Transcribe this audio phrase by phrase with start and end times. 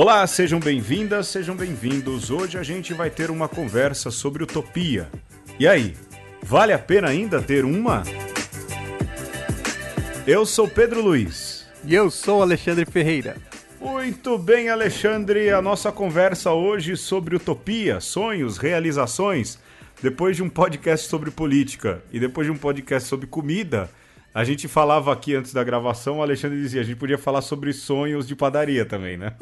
[0.00, 2.30] Olá, sejam bem-vindas, sejam bem-vindos.
[2.30, 5.08] Hoje a gente vai ter uma conversa sobre utopia.
[5.58, 5.96] E aí,
[6.40, 8.04] vale a pena ainda ter uma?
[10.24, 11.66] Eu sou Pedro Luiz.
[11.84, 13.38] E eu sou Alexandre Ferreira.
[13.80, 15.50] Muito bem, Alexandre.
[15.50, 19.58] A nossa conversa hoje sobre utopia, sonhos, realizações.
[20.00, 23.90] Depois de um podcast sobre política e depois de um podcast sobre comida,
[24.34, 27.72] a gente falava aqui antes da gravação, o Alexandre dizia, a gente podia falar sobre
[27.72, 29.34] sonhos de padaria também, né?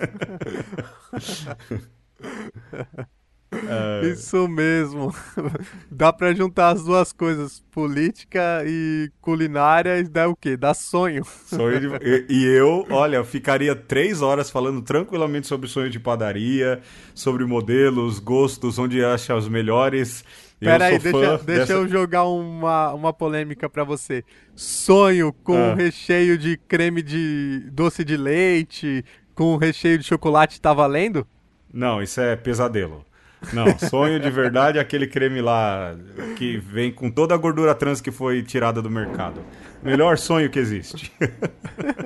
[3.53, 4.07] É...
[4.09, 5.15] Isso mesmo.
[5.91, 10.57] Dá para juntar as duas coisas, política e culinária, e dá o quê?
[10.57, 11.25] Dá sonho.
[11.25, 12.07] sonho de...
[12.07, 16.81] e, e, eu, olha, ficaria três horas falando tranquilamente sobre sonho de padaria,
[17.15, 20.25] sobre modelos, gostos, onde acha os melhores
[20.59, 21.73] Peraí, deixa, deixa dessa...
[21.75, 24.25] eu jogar uma, uma polêmica para você.
[24.55, 25.75] Sonho com ah.
[25.75, 29.05] recheio de creme de doce de leite,
[29.35, 31.27] com recheio de chocolate, tá valendo?
[31.73, 33.05] Não, isso é pesadelo.
[33.53, 35.95] Não, sonho de verdade é aquele creme lá
[36.37, 39.43] que vem com toda a gordura trans que foi tirada do mercado.
[39.83, 41.13] Melhor sonho que existe.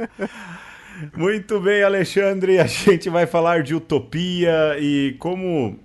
[1.17, 2.59] Muito bem, Alexandre.
[2.59, 5.79] A gente vai falar de utopia e como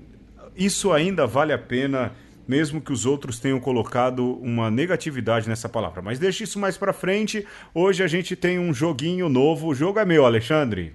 [0.55, 2.11] isso ainda vale a pena
[2.47, 6.01] mesmo que os outros tenham colocado uma negatividade nessa palavra.
[6.01, 7.45] Mas deixa isso mais para frente.
[7.73, 9.67] Hoje a gente tem um joguinho novo.
[9.67, 10.93] O jogo é meu, Alexandre.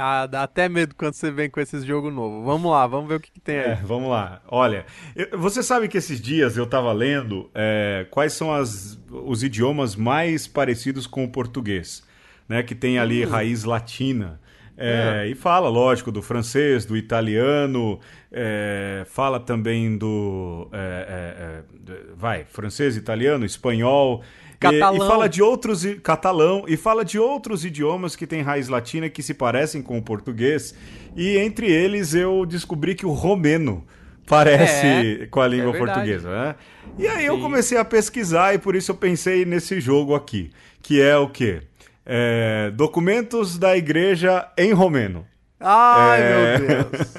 [0.00, 2.44] Ah, dá até medo quando você vem com esses jogo novo.
[2.44, 3.70] Vamos lá, vamos ver o que, que tem aí.
[3.72, 4.40] É, vamos lá.
[4.46, 9.42] Olha, eu, você sabe que esses dias eu estava lendo é, quais são as, os
[9.42, 12.04] idiomas mais parecidos com o português,
[12.48, 12.62] né?
[12.62, 13.30] Que tem ali uhum.
[13.30, 14.40] raiz latina.
[14.78, 15.28] É, é.
[15.28, 17.98] E fala, lógico, do francês, do italiano,
[18.30, 20.68] é, fala também do.
[20.72, 24.22] É, é, é, vai, francês, italiano, espanhol.
[24.60, 24.94] Catalão.
[24.94, 25.84] E, e, fala de outros.
[26.02, 26.64] Catalão.
[26.68, 30.74] E fala de outros idiomas que têm raiz latina que se parecem com o português.
[31.16, 33.84] E entre eles eu descobri que o romeno
[34.28, 36.54] parece com a língua portuguesa, né?
[36.98, 37.26] E aí Sim.
[37.26, 40.50] eu comecei a pesquisar e por isso eu pensei nesse jogo aqui,
[40.82, 41.62] que é o quê?
[42.10, 45.26] É, documentos da igreja em romeno.
[45.60, 46.58] Ai, é...
[46.58, 47.14] meu Deus.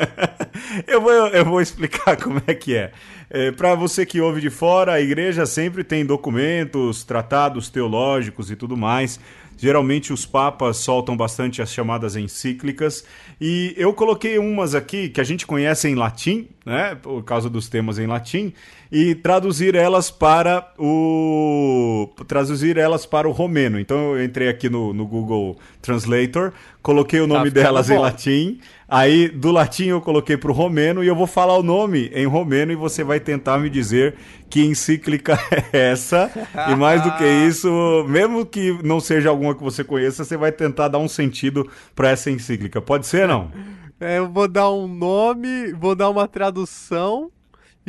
[0.88, 2.92] eu, vou, eu vou explicar como é que é.
[3.30, 8.56] é Para você que ouve de fora, a igreja sempre tem documentos, tratados teológicos e
[8.56, 9.20] tudo mais.
[9.58, 13.04] Geralmente os papas soltam bastante as chamadas encíclicas.
[13.40, 16.96] E eu coloquei umas aqui que a gente conhece em latim, né?
[16.96, 18.54] Por causa dos temas em latim
[18.92, 23.80] e traduzir elas para o traduzir elas para o romeno.
[23.80, 26.52] Então eu entrei aqui no, no Google Translator,
[26.82, 27.96] coloquei o tá nome tá delas bom.
[27.96, 31.64] em latim, aí do latim eu coloquei para o romeno e eu vou falar o
[31.64, 34.16] nome em romeno e você vai tentar me dizer
[34.50, 35.40] que encíclica
[35.72, 36.32] é essa.
[36.68, 37.70] e mais do que isso,
[38.08, 42.10] mesmo que não seja alguma que você conheça, você vai tentar dar um sentido para
[42.10, 42.82] essa encíclica.
[42.82, 43.52] Pode ser não?
[44.00, 47.30] É, eu vou dar um nome, vou dar uma tradução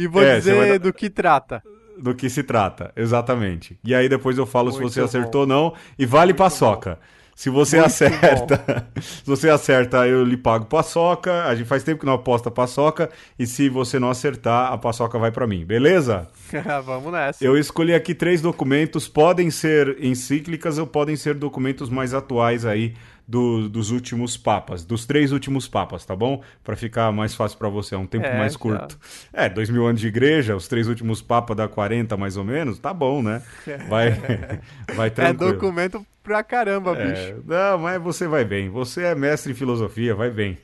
[0.00, 1.62] e vou é, dizer do que trata.
[1.98, 3.78] Do que se trata, exatamente.
[3.84, 5.74] E aí depois eu falo Muito se você acertou ou não.
[5.98, 6.92] E vale Muito paçoca.
[6.92, 7.20] Bom.
[7.36, 11.44] Se você Muito acerta, se você acerta, eu lhe pago paçoca.
[11.44, 13.10] A gente faz tempo que não aposta paçoca.
[13.38, 16.26] E se você não acertar, a paçoca vai para mim, beleza?
[16.84, 17.44] Vamos nessa.
[17.44, 19.06] Eu escolhi aqui três documentos.
[19.06, 22.94] Podem ser encíclicas ou podem ser documentos mais atuais aí
[23.30, 26.42] do, dos últimos papas, dos três últimos papas, tá bom?
[26.64, 28.98] Para ficar mais fácil para você, é um tempo é, mais curto.
[29.32, 29.44] Já.
[29.44, 32.80] É, dois mil anos de igreja, os três últimos papas dá 40 mais ou menos,
[32.80, 33.41] tá bom, né?
[33.88, 34.10] Vai,
[34.96, 35.50] vai é tranquilo.
[35.50, 37.44] É documento pra caramba, é, bicho.
[37.46, 38.68] Não, mas você vai bem.
[38.68, 40.58] Você é mestre em filosofia, vai bem.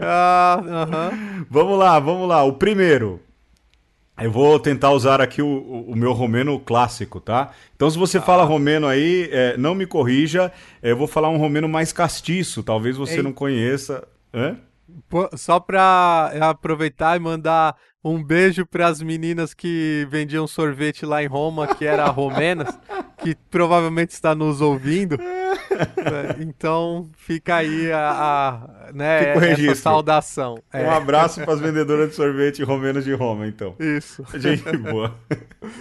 [0.00, 1.46] ah, uh -huh.
[1.48, 2.42] Vamos lá, vamos lá.
[2.42, 3.20] O primeiro,
[4.24, 7.52] eu vou tentar usar aqui o, o, meu romeno clássico, tá?
[7.74, 8.22] Então, se você ah.
[8.22, 10.50] fala romeno aí, é, não me corrija.
[10.82, 12.62] É, eu vou falar um romeno mais castiço.
[12.62, 13.22] Talvez você Ei.
[13.22, 14.06] não conheça.
[14.32, 14.56] Hã?
[15.36, 17.76] Só para aproveitar e mandar
[18.08, 22.78] um beijo para as meninas que vendiam sorvete lá em Roma, que era romenas,
[23.18, 25.16] que provavelmente está nos ouvindo.
[25.20, 28.10] É, então fica aí a,
[28.88, 30.54] a né, essa saudação.
[30.72, 30.88] Um é.
[30.88, 33.74] abraço para as vendedoras de sorvete romenas de Roma, então.
[33.80, 34.24] Isso.
[34.34, 35.12] Gente boa.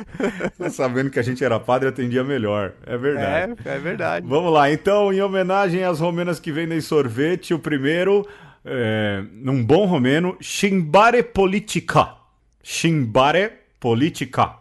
[0.71, 2.73] Sabendo que a gente era padre, atendia melhor.
[2.87, 3.53] É verdade.
[3.63, 4.27] É, é verdade.
[4.27, 4.71] Vamos lá.
[4.71, 8.25] Então, em homenagem às romenas que vendem sorvete, o primeiro
[8.65, 12.15] é, num bom romeno, Shimbare Politica.
[12.63, 14.57] Shimbare Politica.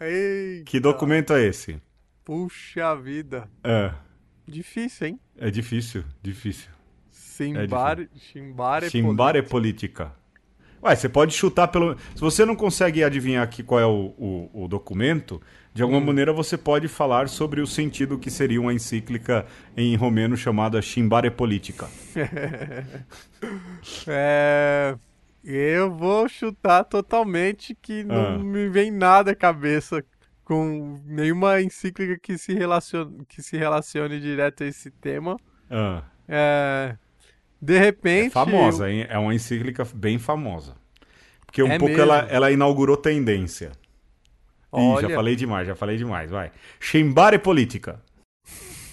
[0.00, 0.64] Eita.
[0.64, 1.80] Que documento é esse?
[2.24, 3.50] Puxa vida.
[3.64, 3.92] É.
[4.46, 5.20] Difícil, hein?
[5.36, 6.70] É difícil, difícil.
[7.12, 10.12] Shimbare, é Shimbare, Shimbare Politica.
[10.82, 11.96] Ué, você pode chutar pelo.
[12.14, 15.42] Se você não consegue adivinhar aqui qual é o, o, o documento,
[15.78, 16.06] de alguma hum.
[16.06, 19.46] maneira você pode falar sobre o sentido que seria uma encíclica
[19.76, 21.88] em romeno chamada Chimbare Politica.
[24.08, 24.96] é.
[25.44, 28.38] Eu vou chutar totalmente que não ah.
[28.38, 30.04] me vem nada à cabeça
[30.44, 35.36] com nenhuma encíclica que se relacione, que se relacione direto a esse tema.
[35.70, 36.02] Ah.
[36.26, 36.96] É,
[37.62, 38.26] de repente.
[38.26, 39.06] É famosa, hein?
[39.08, 40.74] É uma encíclica bem famosa.
[41.46, 43.70] Porque um é pouco ela, ela inaugurou tendência.
[44.70, 45.06] Olha...
[45.06, 46.50] Ih, já falei demais, já falei demais, vai.
[46.80, 48.00] Chimbare Política.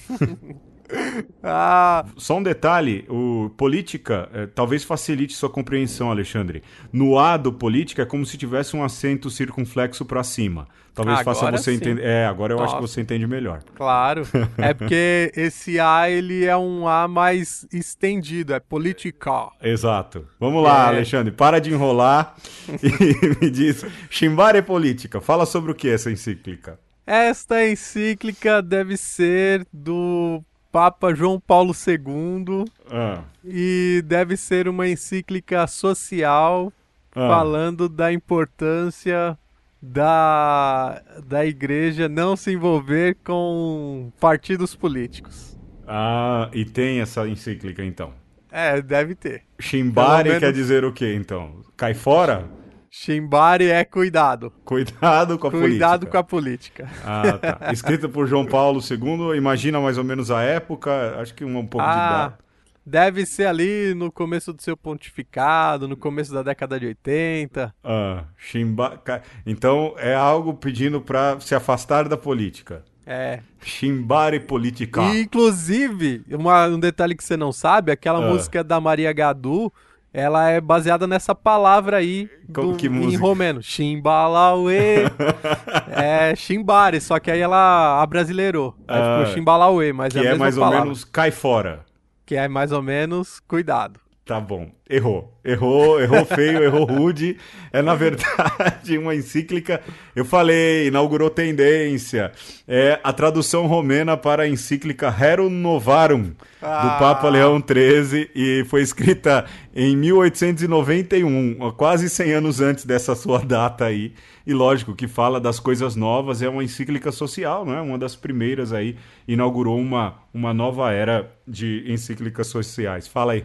[1.43, 2.05] ah.
[2.17, 6.63] Só um detalhe, o política é, talvez facilite sua compreensão, Alexandre.
[6.91, 10.67] No A do política é como se tivesse um acento circunflexo para cima.
[10.93, 12.05] Talvez agora faça você entender.
[12.05, 12.71] É, agora eu Nossa.
[12.71, 13.61] acho que você entende melhor.
[13.75, 14.23] Claro.
[14.57, 19.49] É porque esse A ele é um A mais estendido, é política.
[19.61, 20.25] Exato.
[20.39, 20.87] Vamos lá, é.
[20.87, 22.35] Alexandre, para de enrolar
[22.81, 25.19] e me diz, Chimbare política.
[25.19, 26.79] Fala sobre o que essa encíclica?
[27.05, 30.41] Esta encíclica deve ser do
[30.75, 33.23] Papa João Paulo II ah.
[33.45, 36.69] e deve ser uma encíclica social
[37.15, 37.29] ah.
[37.29, 39.37] falando da importância
[39.81, 45.57] da, da igreja não se envolver com partidos políticos.
[45.87, 48.13] Ah, e tem essa encíclica então?
[48.51, 49.43] É, deve ter.
[49.57, 50.43] Chimbari menos...
[50.43, 51.61] quer dizer o que então?
[51.77, 52.49] Cai fora?
[52.97, 54.53] Chimbari é cuidado.
[54.63, 55.67] Cuidado com a cuidado política.
[55.67, 56.89] Cuidado com a política.
[57.03, 57.73] Ah, tá.
[57.73, 61.67] Escrita por João Paulo II, imagina mais ou menos a época, acho que um, um
[61.67, 62.39] pouco ah, de data.
[62.85, 67.75] Deve ser ali no começo do seu pontificado, no começo da década de 80.
[67.83, 69.03] Ah, Chimba...
[69.45, 72.81] Então é algo pedindo para se afastar da política.
[73.05, 73.41] É.
[73.61, 75.01] Chimbare política.
[75.15, 78.31] inclusive, uma, um detalhe que você não sabe, aquela ah.
[78.31, 79.71] música da Maria Gadu
[80.15, 83.61] ela é baseada nessa palavra aí do, que em romeno.
[83.61, 85.11] Chimbalaue.
[85.91, 88.73] é Chimbare, só que aí ela abrasileirou.
[88.87, 90.77] Aí ah, ficou Chimbalaue, mas que é a é mais palavra.
[90.77, 91.83] ou menos cai fora.
[92.25, 93.99] Que é mais ou menos cuidado.
[94.25, 94.71] Tá bom.
[94.89, 95.31] Errou.
[95.43, 97.37] Errou, errou feio, errou rude.
[97.71, 99.79] É, na verdade, uma encíclica.
[100.15, 102.31] Eu falei, inaugurou tendência.
[102.67, 106.81] É a tradução romena para a encíclica Rerum Novarum, ah.
[106.81, 109.45] do Papa Leão XIII, e foi escrita
[109.75, 114.11] em 1891, quase 100 anos antes dessa sua data aí.
[114.47, 117.81] E lógico que fala das coisas novas, é uma encíclica social, não é?
[117.81, 118.95] Uma das primeiras aí,
[119.27, 123.07] inaugurou uma, uma nova era de encíclicas sociais.
[123.07, 123.43] Fala aí.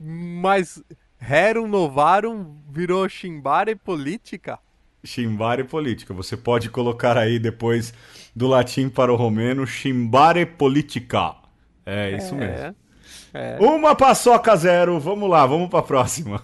[0.00, 0.82] Mas
[1.18, 4.58] Rerum Novarum virou Chimbare Política?
[5.04, 6.14] Chimbare Política.
[6.14, 7.92] Você pode colocar aí depois
[8.34, 11.34] do latim para o romeno Chimbare Politica.
[11.84, 12.76] É isso é, mesmo.
[13.34, 13.58] É.
[13.60, 14.98] Uma paçoca zero.
[14.98, 16.42] Vamos lá, vamos para a próxima.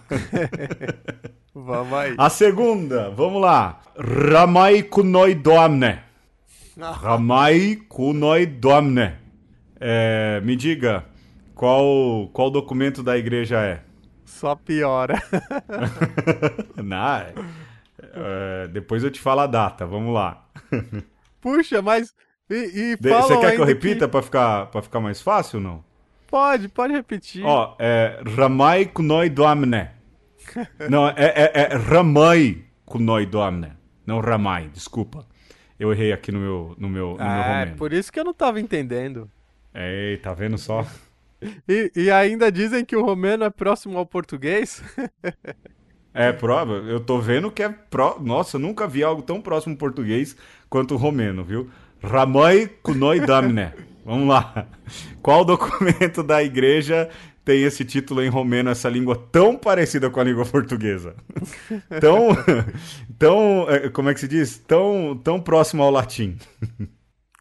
[1.55, 2.15] vamos aí.
[2.19, 3.81] A segunda, vamos lá.
[3.99, 5.99] Ramai kunoi domne.
[6.79, 9.15] Ramai kunoi domne.
[9.81, 11.05] É, me diga,
[11.57, 13.83] qual, qual documento da igreja é?
[14.25, 15.21] Só piora.
[17.99, 20.47] É, é, depois eu te falo a data, vamos lá.
[21.41, 22.15] Puxa, mas.
[22.49, 24.13] E, e Você quer que eu repita que...
[24.13, 25.85] para ficar, pra ficar mais fácil ou não?
[26.27, 27.45] Pode, pode repetir.
[27.45, 29.89] Ó, é Ramai Kunoi Doamne.
[30.89, 33.73] não, é, é, é Ramai Kunoi Doamne.
[34.07, 35.27] Não Ramai, desculpa.
[35.79, 38.25] Eu errei aqui no meu, no meu, no ah, meu É, por isso que eu
[38.25, 39.31] não tava entendendo.
[39.75, 40.87] Ei, tá vendo só?
[41.69, 44.83] E, e ainda dizem que o romeno é próximo ao português?
[46.19, 46.77] É, prova.
[46.77, 48.19] Eu tô vendo que é pro...
[48.19, 50.35] Nossa, nunca vi algo tão próximo ao português
[50.71, 51.69] quanto o romeno, viu?
[52.03, 53.71] Ramai kunoi damne.
[54.03, 54.67] Vamos lá.
[55.21, 57.11] Qual documento da igreja
[57.45, 61.15] tem esse título em romeno, essa língua tão parecida com a língua portuguesa?
[62.01, 62.29] Tão,
[63.19, 64.59] tão, é, como é que se diz?
[64.59, 66.39] Tão, tão próximo ao latim.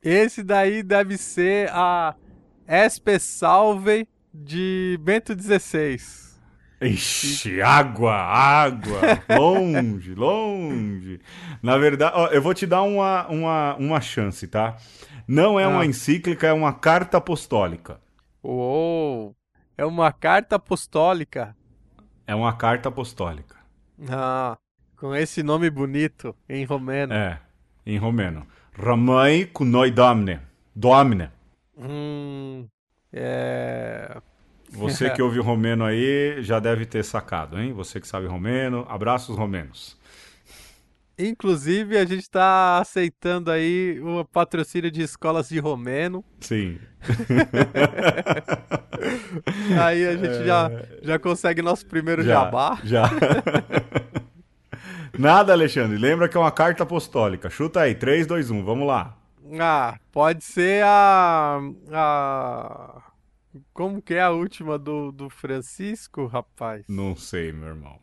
[0.04, 2.14] Esse daí deve ser a
[2.68, 6.00] Espe Salve de Bento XVI.
[6.82, 11.22] Ixi, água, água, longe, longe.
[11.62, 14.78] Na verdade, ó, eu vou te dar uma, uma, uma chance, tá?
[15.28, 15.70] Não é ah.
[15.70, 18.00] uma encíclica, é uma carta apostólica.
[18.44, 19.36] Uou,
[19.78, 21.56] é uma carta apostólica?
[22.26, 23.58] É uma carta apostólica.
[24.10, 24.58] Ah,
[24.98, 27.14] com esse nome bonito, em romeno.
[27.14, 27.40] É,
[27.86, 28.46] em romeno.
[28.74, 30.40] Ramai kunoi domne.
[30.76, 31.30] Domne.
[31.78, 32.68] Hum,
[33.12, 34.22] é...
[34.72, 37.74] Você que ouve romeno aí já deve ter sacado, hein?
[37.74, 39.98] Você que sabe romeno, abraços romenos.
[41.18, 46.26] Inclusive, a gente está aceitando aí o patrocínio de escolas de romeno.
[46.42, 46.78] Sim.
[49.82, 50.70] aí a gente já,
[51.02, 52.78] já consegue nosso primeiro Já, jabá.
[52.84, 53.10] Já.
[55.18, 55.98] Nada, Alexandre.
[55.98, 57.50] Lembra que é uma carta apostólica.
[57.50, 58.66] Chuta aí, 3, 2, 1.
[58.66, 59.16] Vamos lá.
[59.60, 61.60] Ah, pode ser a.
[61.92, 63.02] a...
[63.74, 66.84] Como que é a última do, do Francisco, rapaz?
[66.90, 68.00] Não sei, meu irmão.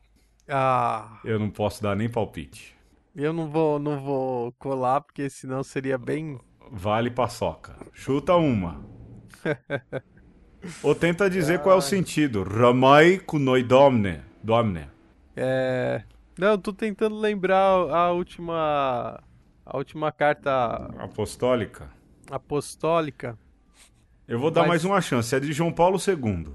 [0.48, 2.74] Ah, Eu não posso dar nem palpite.
[3.14, 6.38] eu não vou, não vou colar, porque senão seria bem.
[6.70, 7.76] Vale paçoca.
[7.92, 8.84] Chuta uma.
[10.82, 12.44] Ou tenta dizer qual é o sentido.
[12.44, 14.20] Ramai kunoi domne.
[14.42, 14.88] Domne.
[15.36, 16.02] É.
[16.38, 17.58] Não, eu tô tentando lembrar
[17.90, 19.20] a última.
[19.64, 21.88] A última carta Apostólica.
[22.30, 23.38] apostólica.
[24.26, 25.34] Eu vou dar Mas- mais uma chance.
[25.34, 26.48] É de João Paulo II.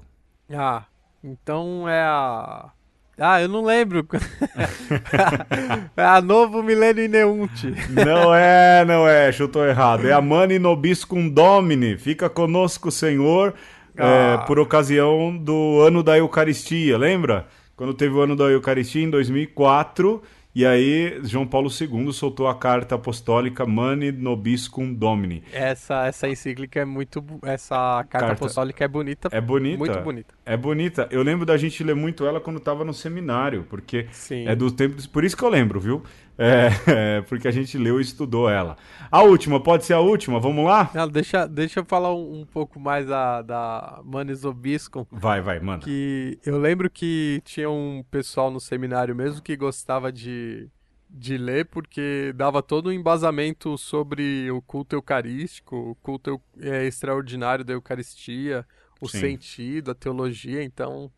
[0.54, 0.84] Ah,
[1.22, 2.70] então é a.
[3.18, 4.06] Ah, eu não lembro.
[5.96, 7.74] é a Novo Milênio Ineunte.
[7.90, 9.30] Não é, não é.
[9.32, 10.06] Chutou errado.
[10.06, 11.96] É a Mani Nobiscum Domini.
[11.98, 13.54] Fica conosco, Senhor,
[13.96, 14.38] é, Ah.
[14.46, 16.96] por ocasião do ano da Eucaristia.
[16.98, 17.46] Lembra?
[17.76, 20.22] Quando teve o ano da Eucaristia em 2004.
[20.54, 25.44] E aí, João Paulo II soltou a carta apostólica Mani Nobiscum Domini.
[25.52, 27.24] Essa, essa encíclica é muito.
[27.42, 27.76] Essa
[28.08, 28.32] carta, Carta.
[28.32, 29.28] apostólica é bonita.
[29.30, 29.78] É bonita.
[29.78, 30.34] Muito bonita.
[30.44, 31.08] É bonita.
[31.10, 34.48] Eu lembro da gente ler muito ela quando tava no seminário, porque Sim.
[34.48, 34.96] é do tempo.
[35.10, 36.02] Por isso que eu lembro, viu?
[36.38, 38.76] É, é, porque a gente leu e estudou ela.
[39.10, 40.38] A última, pode ser a última?
[40.38, 40.90] Vamos lá?
[40.94, 45.04] Não, deixa, deixa eu falar um, um pouco mais da, da Manis Obiscum.
[45.10, 45.84] Vai, vai, manda.
[45.84, 50.68] Que eu lembro que tinha um pessoal no seminário mesmo que gostava de,
[51.10, 57.64] de ler, porque dava todo um embasamento sobre o culto eucarístico, o culto é, extraordinário
[57.64, 58.64] da Eucaristia,
[59.00, 59.20] o Sim.
[59.20, 60.62] sentido, a teologia.
[60.62, 61.10] Então,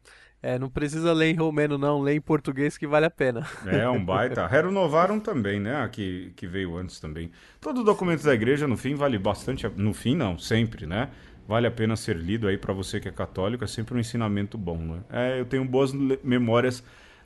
[0.42, 3.46] é, não precisa ler em romeno, não, lê em português que vale a pena.
[3.64, 4.46] É um baita.
[4.46, 5.82] Renovaram também, né?
[5.82, 7.30] A que, que veio antes também.
[7.60, 9.66] Todo documento da igreja, no fim, vale bastante.
[9.66, 11.10] a- No fim, não, sempre, né?
[11.46, 13.62] Vale a pena ser lido aí para você que é católico.
[13.64, 15.00] É sempre um ensinamento bom, né?
[15.10, 16.82] É, eu tenho boas memórias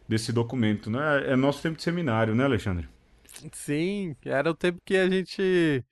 [0.08, 1.00] desse documento, né?
[1.32, 2.88] É nosso tempo de seminário, né, Alexandre?
[3.52, 5.84] Sim, era o tempo que a gente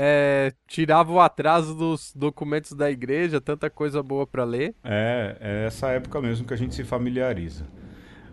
[0.00, 4.76] é, tirava o atraso dos documentos da igreja, tanta coisa boa para ler.
[4.84, 7.66] É, é essa época mesmo que a gente se familiariza.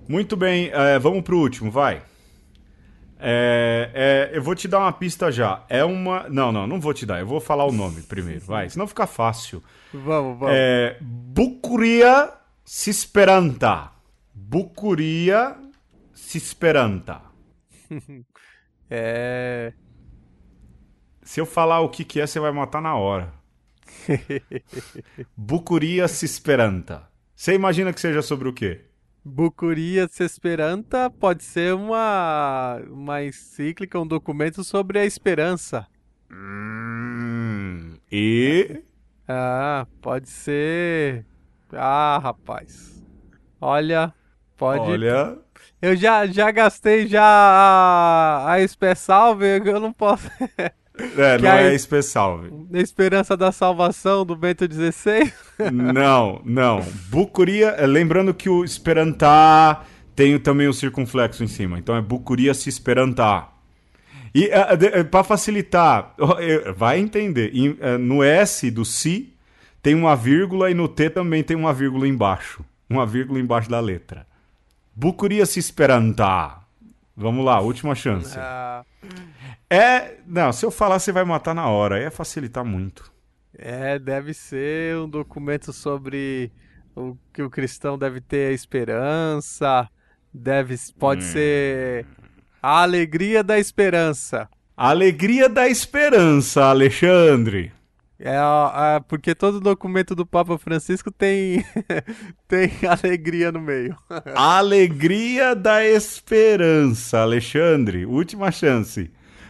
[0.08, 2.04] Muito bem, é, vamos pro último, vai.
[3.20, 5.66] É, é, eu vou te dar uma pista já.
[5.68, 6.30] É uma.
[6.30, 7.20] Não, não, não vou te dar.
[7.20, 8.70] Eu vou falar o nome primeiro, vai.
[8.70, 9.64] Senão fica fácil.
[9.92, 10.54] Vamos, vamos.
[10.56, 12.32] É, Bucuria
[12.64, 13.90] Sisperanta.
[14.32, 15.56] Bucuria
[16.14, 17.22] Sisperanta.
[18.88, 19.74] É.
[21.26, 23.34] Se eu falar o que, que é, você vai matar na hora.
[25.36, 27.10] Bucuria Sisperanta.
[27.36, 28.82] Você imagina que seja sobre o quê?
[29.24, 35.88] Bucuria Esperanta pode ser uma, uma encíclica, um documento sobre a esperança.
[36.32, 38.84] Hum, e.
[39.28, 41.26] Ah, pode ser.
[41.74, 43.04] Ah, rapaz.
[43.60, 44.14] Olha,
[44.56, 44.92] pode.
[44.92, 45.40] Olha.
[45.82, 50.30] Eu já, já gastei já a, a SP Salve, eu não posso.
[51.18, 52.44] É, Que não é especial.
[52.70, 55.32] Na esperança da salvação do Bento XVI.
[55.72, 56.82] Não, não.
[57.10, 59.86] Bucuria, é, lembrando que o esperantar
[60.16, 61.80] tem também o circunflexo em cima.
[61.80, 63.54] Então é bucuria se esperantar.
[64.34, 64.50] E
[65.10, 67.54] para facilitar, ó, eh, vai entender.
[67.98, 69.34] no S do si
[69.82, 72.66] tem uma vírgula e no T também tem uma vírgula embaixo.
[72.90, 74.28] Uma vírgula embaixo da letra.
[74.94, 76.66] Bucuria se esperantar.
[77.16, 78.38] Vamos lá, última chance.
[78.38, 78.84] Ah,
[79.70, 80.18] É.
[80.28, 81.96] Não, se eu falar, você vai matar na hora.
[81.96, 83.12] Aí é facilitar muito.
[83.58, 86.52] é, deve ser um documento sobre
[86.96, 89.90] o que o cristão deve ter a esperança.
[90.34, 91.28] Deve, pode Hum.
[91.28, 92.06] ser
[92.62, 94.50] a alegria da esperança.
[94.76, 97.72] A alegria da esperança, Alexandre.
[98.20, 101.64] É, a- porque todo documento do Papa Francisco tem,
[102.48, 103.96] tem alegria no meio.
[104.36, 108.06] Alegria da esperança, Alexandre.
[108.06, 109.10] Última chance.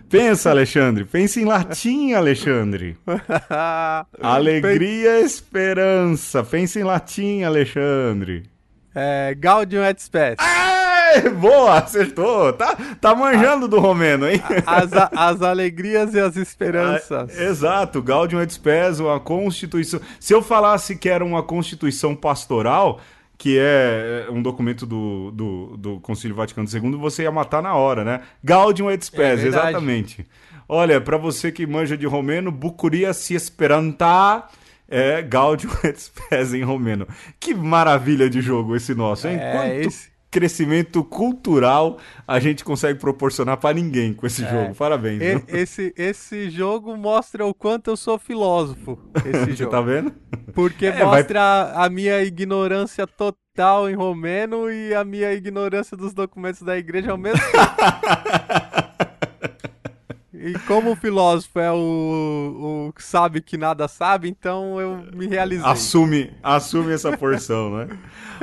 [0.10, 1.04] Pensa, Alexandre.
[1.06, 2.98] Pensa em latim, Alexandre.
[4.22, 6.44] Alegria, esperança.
[6.44, 8.44] Pensa em latim, Alexandre.
[8.94, 10.36] É, Gaudium et Spes.
[11.40, 12.54] Boa, acertou.
[12.54, 14.42] Tá, tá manjando do romeno, hein?
[14.66, 17.38] As, a- as alegrias e as esperanças.
[17.38, 20.00] Ah, Exato, Gaudium et Spes, uma constituição.
[20.20, 23.00] Se eu falasse que era uma constituição pastoral,
[23.38, 28.04] que é um documento do, do, do Concílio Vaticano II, você ia matar na hora,
[28.04, 28.22] né?
[28.44, 30.26] Gaudium et Spes, É exatamente.
[30.68, 34.48] Olha, para você que manja de romeno, Bucuria si esperanta
[34.88, 37.08] é Gaudium et Spes em romeno.
[37.40, 39.38] Que maravilha de jogo esse nosso, hein?
[39.40, 44.50] É, Quanto esse- crescimento cultural a gente consegue proporcionar para ninguém com esse é.
[44.50, 44.76] jogo.
[44.76, 45.22] Parabéns.
[45.22, 49.00] E, esse, esse jogo mostra o quanto eu sou filósofo.
[49.24, 49.56] Esse jogo.
[49.56, 50.14] Você tá vendo?
[50.54, 51.86] Porque é, mostra vai...
[51.86, 57.18] a minha ignorância total em romeno e a minha ignorância dos documentos da igreja ao
[57.18, 58.76] mesmo tempo.
[60.46, 65.26] E como o filósofo é o, o que sabe que nada sabe, então eu me
[65.26, 65.66] realizei.
[65.66, 67.88] Assume, assume essa porção, né?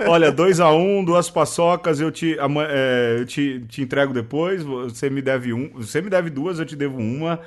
[0.08, 2.36] Olha, 2 a 1 um, duas paçocas, eu, te,
[2.68, 4.64] é, eu te, te entrego depois.
[4.64, 5.70] Você me deve um.
[5.74, 7.38] Você me deve duas, eu te devo uma.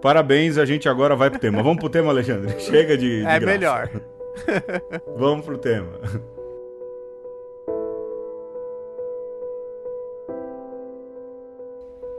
[0.00, 1.60] Parabéns, a gente agora vai pro tema.
[1.60, 2.54] Vamos pro tema, Alexandre.
[2.62, 3.22] Chega de.
[3.22, 3.44] de é graça.
[3.44, 3.90] melhor.
[5.18, 5.98] Vamos pro tema.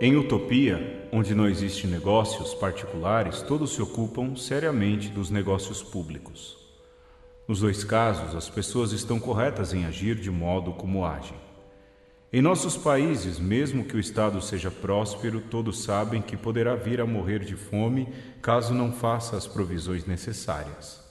[0.01, 6.55] Em utopia, onde não existem negócios particulares, todos se ocupam seriamente dos negócios públicos.
[7.47, 11.35] Nos dois casos, as pessoas estão corretas em agir de modo como agem.
[12.31, 17.05] Em nossos países, mesmo que o Estado seja próspero, todos sabem que poderá vir a
[17.05, 18.09] morrer de fome
[18.39, 21.03] caso não faça as provisões necessárias.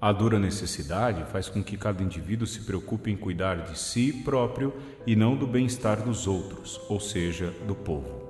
[0.00, 4.74] A dura necessidade faz com que cada indivíduo se preocupe em cuidar de si próprio
[5.06, 8.27] e não do bem-estar dos outros, ou seja, do povo.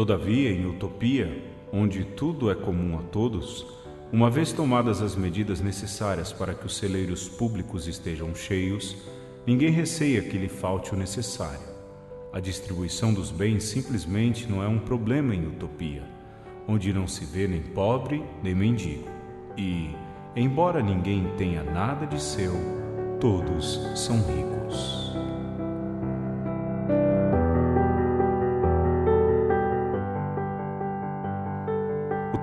[0.00, 3.66] Todavia, em utopia, onde tudo é comum a todos,
[4.10, 8.96] uma vez tomadas as medidas necessárias para que os celeiros públicos estejam cheios,
[9.46, 11.68] ninguém receia que lhe falte o necessário.
[12.32, 16.02] A distribuição dos bens simplesmente não é um problema em utopia,
[16.66, 19.04] onde não se vê nem pobre nem mendigo.
[19.54, 19.90] E,
[20.34, 22.54] Embora ninguém tenha nada de seu,
[23.20, 25.09] todos são ricos.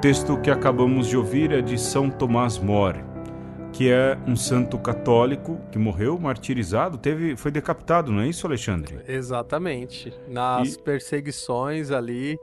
[0.02, 3.04] Texto que acabamos de ouvir é de São Tomás More,
[3.74, 9.00] que é um santo católico que morreu martirizado, teve, foi decapitado, não é isso, Alexandre?
[9.08, 10.14] Exatamente.
[10.28, 10.84] Nas e...
[10.84, 12.38] perseguições ali,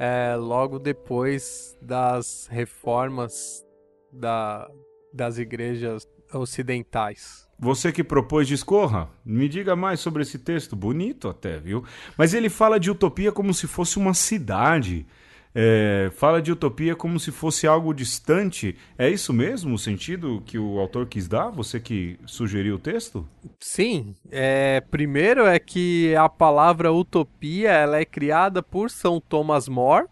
[0.00, 3.64] é, logo depois das reformas
[4.10, 4.70] da,
[5.12, 7.46] das igrejas ocidentais.
[7.58, 11.84] Você que propôs discorra, me diga mais sobre esse texto, bonito até, viu?
[12.16, 15.06] Mas ele fala de utopia como se fosse uma cidade.
[15.54, 18.76] É, fala de utopia como se fosse algo distante.
[18.98, 21.50] É isso mesmo o sentido que o autor quis dar?
[21.50, 23.26] Você que sugeriu o texto?
[23.60, 24.16] Sim.
[24.32, 30.06] É, primeiro é que a palavra utopia ela é criada por São Thomas More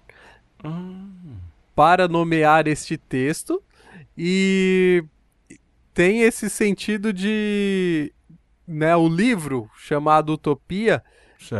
[0.62, 1.07] ah.
[1.75, 3.61] para nomear este texto.
[4.17, 5.05] E
[5.93, 8.12] tem esse sentido de.
[8.67, 11.03] Né, o livro chamado Utopia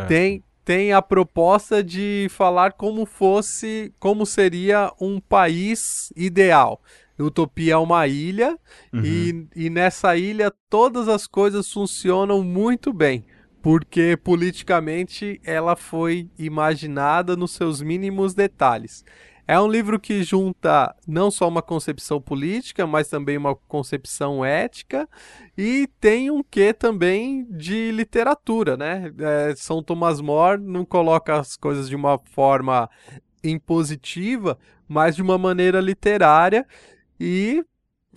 [0.07, 3.93] tem, tem a proposta de falar como fosse.
[3.99, 6.81] como seria um país ideal.
[7.19, 8.59] Utopia é uma ilha
[8.93, 9.03] uhum.
[9.05, 13.25] e, e nessa ilha todas as coisas funcionam muito bem
[13.63, 19.05] porque politicamente ela foi imaginada nos seus mínimos detalhes.
[19.47, 25.09] É um livro que junta não só uma concepção política, mas também uma concepção ética
[25.59, 29.13] e tem um quê também de literatura, né?
[29.19, 32.89] É, São Tomás More não coloca as coisas de uma forma
[33.43, 34.57] impositiva,
[34.89, 36.65] mas de uma maneira literária
[37.19, 37.65] e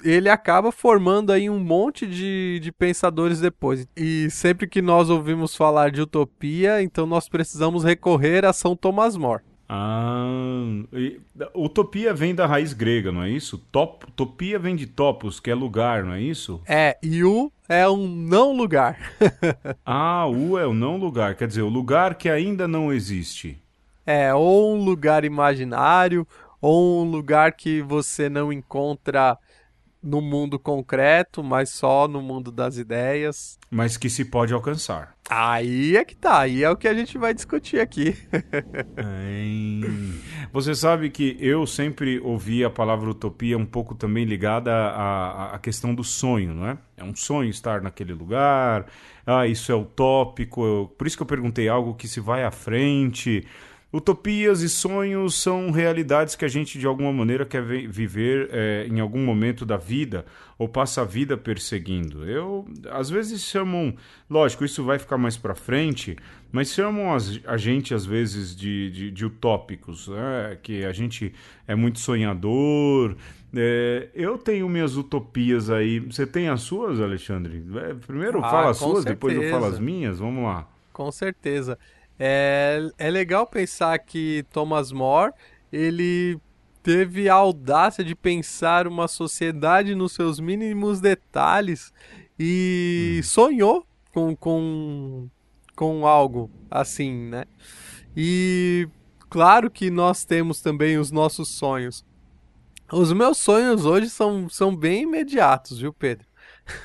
[0.03, 3.87] ele acaba formando aí um monte de, de pensadores depois.
[3.95, 9.15] E sempre que nós ouvimos falar de utopia, então nós precisamos recorrer a São Tomás
[9.15, 9.41] More.
[9.67, 10.25] Ah,
[10.93, 11.19] e,
[11.55, 13.57] utopia vem da raiz grega, não é isso?
[13.71, 16.61] Top, utopia vem de topos, que é lugar, não é isso?
[16.67, 18.97] É, e o é um não lugar.
[19.85, 23.57] ah, o é o não lugar, quer dizer, o lugar que ainda não existe.
[24.05, 26.27] É, ou um lugar imaginário,
[26.61, 29.37] ou um lugar que você não encontra
[30.05, 33.57] no mundo concreto, mas só no mundo das ideias.
[33.71, 35.15] Mas que se pode alcançar.
[35.27, 38.15] Aí é que tá, aí é o que a gente vai discutir aqui.
[40.53, 45.59] Você sabe que eu sempre ouvi a palavra utopia um pouco também ligada à, à
[45.59, 46.77] questão do sonho, não é?
[46.95, 48.85] É um sonho estar naquele lugar,
[49.25, 50.63] ah, isso é utópico.
[50.63, 53.43] Eu, por isso que eu perguntei algo que se vai à frente.
[53.95, 58.99] Utopias e sonhos são realidades que a gente de alguma maneira quer viver é, em
[58.99, 60.25] algum momento da vida
[60.59, 62.29] ou passa a vida perseguindo.
[62.29, 63.95] Eu às vezes chamam,
[64.29, 66.17] lógico, isso vai ficar mais para frente,
[66.51, 70.57] mas chamam a gente às vezes de, de, de utópicos, né?
[70.61, 71.33] que a gente
[71.65, 73.15] é muito sonhador.
[73.55, 76.01] É, eu tenho minhas utopias aí.
[76.01, 77.63] Você tem as suas, Alexandre?
[77.77, 79.09] É, primeiro ah, fala as suas, certeza.
[79.09, 80.19] depois eu falo as minhas.
[80.19, 80.67] Vamos lá.
[80.91, 81.79] Com certeza.
[82.19, 85.33] É, é legal pensar que Thomas More
[85.71, 86.39] ele
[86.81, 91.91] teve a audácia de pensar uma sociedade nos seus mínimos detalhes
[92.39, 93.23] e hum.
[93.23, 95.27] sonhou com, com,
[95.75, 97.45] com algo assim, né?
[98.15, 98.87] E
[99.29, 102.05] claro que nós temos também os nossos sonhos.
[102.91, 106.27] Os meus sonhos hoje são, são bem imediatos, viu, Pedro?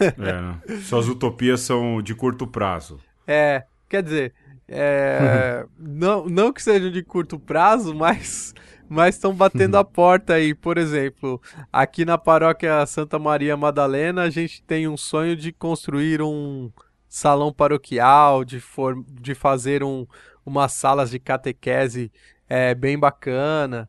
[0.01, 2.99] É, suas utopias são de curto prazo.
[3.27, 4.35] É, quer dizer,
[4.70, 8.54] é, não, não que sejam de curto prazo, mas
[8.88, 10.52] mas estão batendo a porta aí.
[10.52, 11.40] Por exemplo,
[11.72, 16.72] aqui na paróquia Santa Maria Madalena, a gente tem um sonho de construir um
[17.09, 20.06] salão paroquial, de, for, de fazer um,
[20.44, 22.11] umas salas de catequese
[22.48, 23.88] é, bem bacana.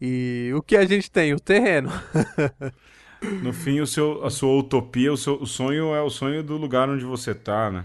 [0.00, 1.34] E o que a gente tem?
[1.34, 1.90] O terreno.
[3.42, 6.56] no fim, o seu, a sua utopia, o, seu, o sonho é o sonho do
[6.56, 7.84] lugar onde você está, né?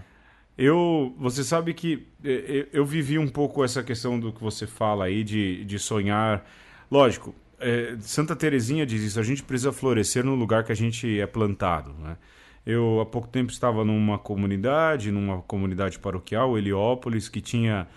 [0.56, 5.06] Eu, você sabe que eu, eu, vivi um pouco essa questão do que você fala
[5.06, 6.46] aí de, de sonhar.
[6.90, 11.18] Lógico, é, Santa Terezinha diz isso, a gente precisa florescer no lugar que a gente
[11.18, 12.16] é plantado, né?
[12.64, 17.88] Eu há pouco tempo estava numa comunidade, numa comunidade paroquial, Heliópolis, que tinha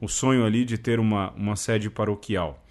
[0.00, 2.62] o sonho ali de ter uma, uma sede paroquial.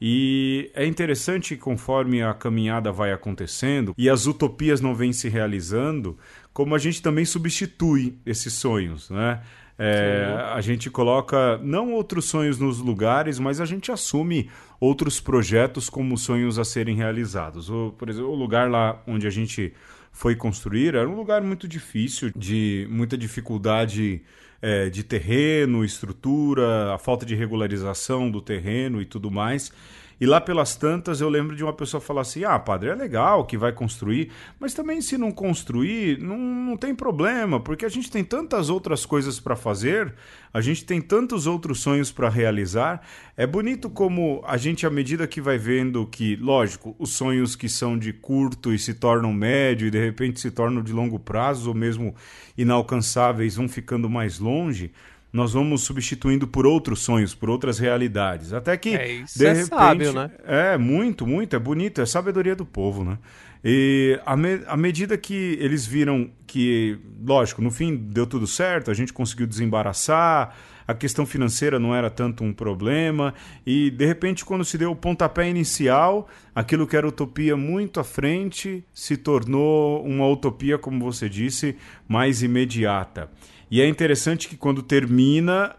[0.00, 6.18] E é interessante conforme a caminhada vai acontecendo e as utopias não vêm se realizando,
[6.54, 9.42] como a gente também substitui esses sonhos, né?
[9.76, 15.90] É, a gente coloca não outros sonhos nos lugares, mas a gente assume outros projetos
[15.90, 17.68] como sonhos a serem realizados.
[17.68, 19.74] O, por exemplo, o lugar lá onde a gente
[20.12, 24.22] foi construir era um lugar muito difícil, de muita dificuldade
[24.62, 29.72] é, de terreno, estrutura, a falta de regularização do terreno e tudo mais.
[30.20, 33.44] E lá pelas tantas eu lembro de uma pessoa falar assim: ah, padre, é legal
[33.44, 38.10] que vai construir, mas também se não construir, não, não tem problema, porque a gente
[38.10, 40.14] tem tantas outras coisas para fazer,
[40.52, 43.02] a gente tem tantos outros sonhos para realizar.
[43.36, 47.68] É bonito como a gente, à medida que vai vendo que, lógico, os sonhos que
[47.68, 51.70] são de curto e se tornam médio e de repente se tornam de longo prazo
[51.70, 52.14] ou mesmo
[52.56, 54.92] inalcançáveis vão ficando mais longe
[55.34, 58.52] nós vamos substituindo por outros sonhos, por outras realidades.
[58.52, 60.30] Até que, é, isso de é repente, sábio, né?
[60.44, 63.18] É, muito, muito, é bonito, é sabedoria do povo, né?
[63.64, 68.92] E à, me, à medida que eles viram que, lógico, no fim deu tudo certo,
[68.92, 70.54] a gente conseguiu desembaraçar,
[70.86, 73.34] a questão financeira não era tanto um problema,
[73.66, 78.04] e de repente, quando se deu o pontapé inicial, aquilo que era utopia muito à
[78.04, 83.28] frente se tornou uma utopia, como você disse, mais imediata.
[83.70, 85.74] E é interessante que quando termina,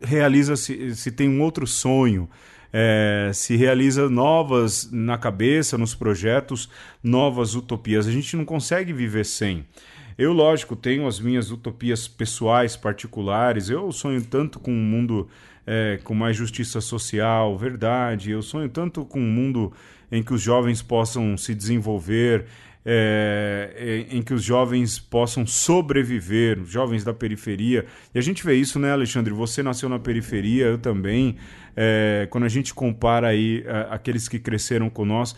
[0.00, 2.28] realiza-se se tem um outro sonho.
[2.72, 6.68] É, se realiza novas na cabeça, nos projetos,
[7.02, 8.06] novas utopias.
[8.06, 9.64] A gente não consegue viver sem.
[10.18, 13.70] Eu, lógico, tenho as minhas utopias pessoais, particulares.
[13.70, 15.28] Eu sonho tanto com um mundo
[15.66, 18.30] é, com mais justiça social, verdade.
[18.30, 19.72] Eu sonho tanto com um mundo
[20.10, 22.46] em que os jovens possam se desenvolver,
[22.88, 27.84] é, em que os jovens possam sobreviver, jovens da periferia.
[28.14, 29.34] E a gente vê isso, né, Alexandre?
[29.34, 31.36] Você nasceu na periferia, eu também.
[31.76, 35.36] É, quando a gente compara aí a, aqueles que cresceram com nós,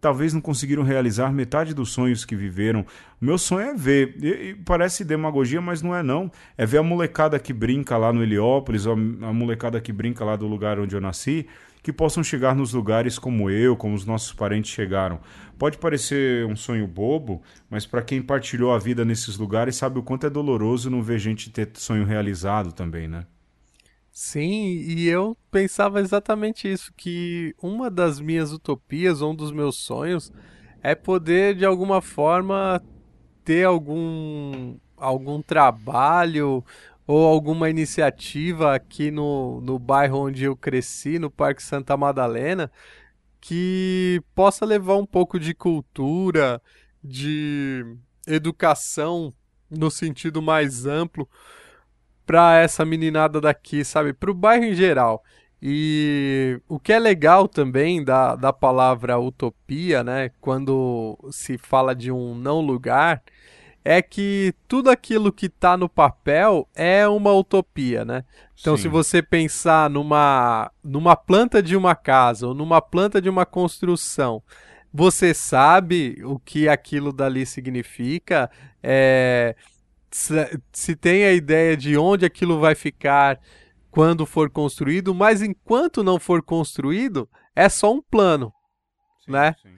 [0.00, 2.84] talvez não conseguiram realizar metade dos sonhos que viveram.
[3.20, 6.30] Meu sonho é ver, e, e parece demagogia, mas não é não.
[6.56, 10.36] É ver a molecada que brinca lá no Heliópolis, a, a molecada que brinca lá
[10.36, 11.46] do lugar onde eu nasci,
[11.82, 15.20] que possam chegar nos lugares como eu, como os nossos parentes chegaram.
[15.58, 20.02] Pode parecer um sonho bobo, mas para quem partilhou a vida nesses lugares sabe o
[20.02, 23.24] quanto é doloroso não ver gente ter sonho realizado também, né?
[24.18, 30.32] Sim, e eu pensava exatamente isso, que uma das minhas utopias, um dos meus sonhos,
[30.82, 32.82] é poder de alguma forma
[33.44, 36.64] ter algum algum trabalho
[37.06, 42.72] ou alguma iniciativa aqui no, no bairro onde eu cresci, no Parque Santa Madalena,
[43.38, 46.62] que possa levar um pouco de cultura,
[47.04, 47.84] de
[48.26, 49.34] educação
[49.70, 51.28] no sentido mais amplo
[52.26, 54.12] para essa meninada daqui, sabe?
[54.12, 55.22] Para o bairro em geral.
[55.62, 60.30] E o que é legal também da, da palavra utopia, né?
[60.40, 63.22] Quando se fala de um não lugar,
[63.82, 68.24] é que tudo aquilo que está no papel é uma utopia, né?
[68.60, 68.82] Então, Sim.
[68.82, 74.42] se você pensar numa, numa planta de uma casa ou numa planta de uma construção,
[74.92, 78.50] você sabe o que aquilo dali significa,
[78.82, 79.54] é,
[80.16, 83.38] se, se tem a ideia de onde aquilo vai ficar
[83.90, 88.50] quando for construído, mas enquanto não for construído, é só um plano,
[89.24, 89.54] sim, né?
[89.62, 89.74] Sim.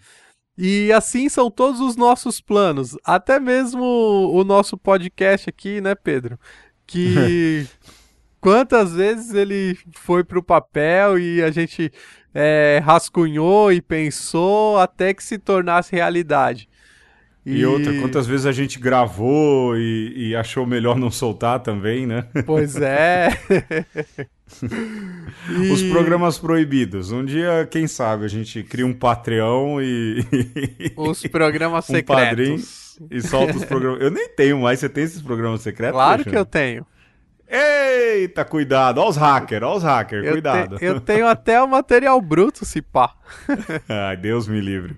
[0.57, 6.39] E assim são todos os nossos planos, até mesmo o nosso podcast aqui, né, Pedro?
[6.87, 7.67] Que
[8.41, 11.93] quantas vezes ele foi para o papel e a gente
[12.33, 16.69] é, rascunhou e pensou até que se tornasse realidade.
[17.49, 17.61] E...
[17.61, 22.27] e, outra, quantas vezes a gente gravou e, e, achou melhor não soltar também, né?
[22.45, 23.29] Pois é.
[25.49, 25.71] e...
[25.71, 27.11] Os programas proibidos.
[27.11, 30.25] Um dia, quem sabe, a gente cria um Patreon e.
[30.97, 32.27] Os programas um secretos.
[32.27, 32.59] Padrinho
[33.11, 34.01] e solta os programas.
[34.01, 34.81] Eu nem tenho mais.
[34.81, 35.95] Você tem esses programas secretos?
[35.95, 36.85] Claro que eu tenho.
[37.49, 38.99] Eita, cuidado.
[39.01, 40.77] Olha os hackers, olha os hackers, cuidado.
[40.77, 43.15] Te, eu tenho até o material bruto, se pá.
[43.89, 44.97] Ai, Deus me livre.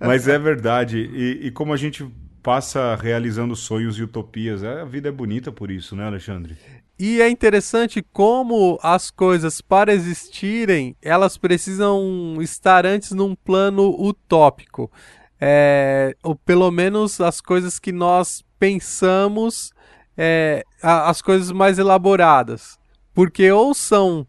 [0.00, 0.98] Mas é verdade.
[0.98, 2.08] E, e, como a gente
[2.42, 6.56] passa realizando sonhos e utopias, é, a vida é bonita por isso, né, Alexandre?
[6.98, 14.90] E é interessante como as coisas, para existirem, elas precisam estar antes num plano utópico.
[15.38, 19.71] É, ou pelo menos as coisas que nós pensamos
[20.16, 22.78] é, as coisas mais elaboradas.
[23.14, 24.26] Porque ou são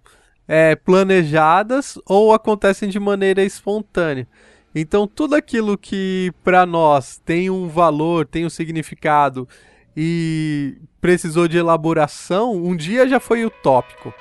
[0.47, 4.27] é, planejadas ou acontecem de maneira espontânea.
[4.75, 9.47] Então, tudo aquilo que para nós tem um valor, tem um significado
[9.95, 14.13] e precisou de elaboração, um dia já foi utópico.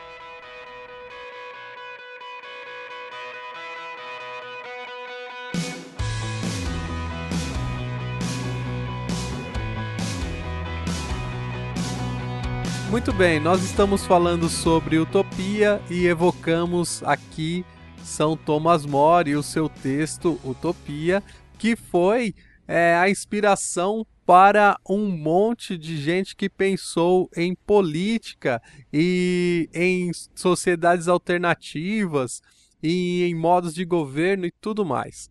[12.93, 17.65] Muito bem, nós estamos falando sobre utopia e evocamos aqui
[18.05, 21.23] São Thomas More e o seu texto Utopia,
[21.59, 22.35] que foi
[22.69, 28.61] é, a inspiração para um monte de gente que pensou em política
[28.93, 32.43] e em sociedades alternativas
[32.83, 35.31] e em modos de governo e tudo mais.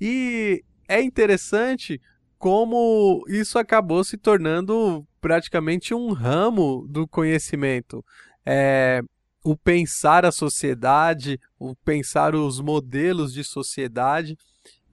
[0.00, 2.00] E é interessante
[2.42, 8.04] como isso acabou se tornando praticamente um ramo do conhecimento.
[8.44, 9.00] É,
[9.44, 14.36] o pensar a sociedade, o pensar os modelos de sociedade,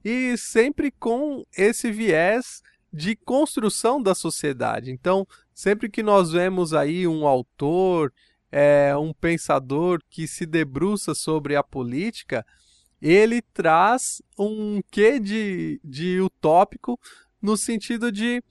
[0.04, 4.92] e sempre com esse viés de construção da sociedade.
[4.92, 8.12] Então, sempre que nós vemos aí um autor,
[8.52, 12.46] é, um pensador que se debruça sobre a política,
[13.02, 16.96] ele traz um quê de, de utópico
[17.40, 18.42] no sentido de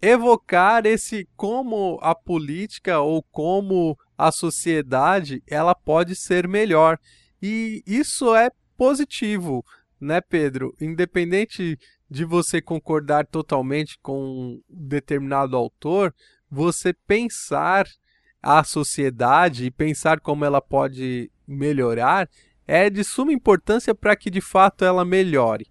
[0.00, 6.98] evocar esse como a política ou como a sociedade ela pode ser melhor.
[7.42, 9.64] E isso é positivo,
[10.00, 10.74] né, Pedro?
[10.80, 11.78] Independente
[12.10, 16.14] de você concordar totalmente com um determinado autor,
[16.50, 17.86] você pensar
[18.42, 22.28] a sociedade e pensar como ela pode melhorar
[22.66, 25.66] é de suma importância para que de fato ela melhore.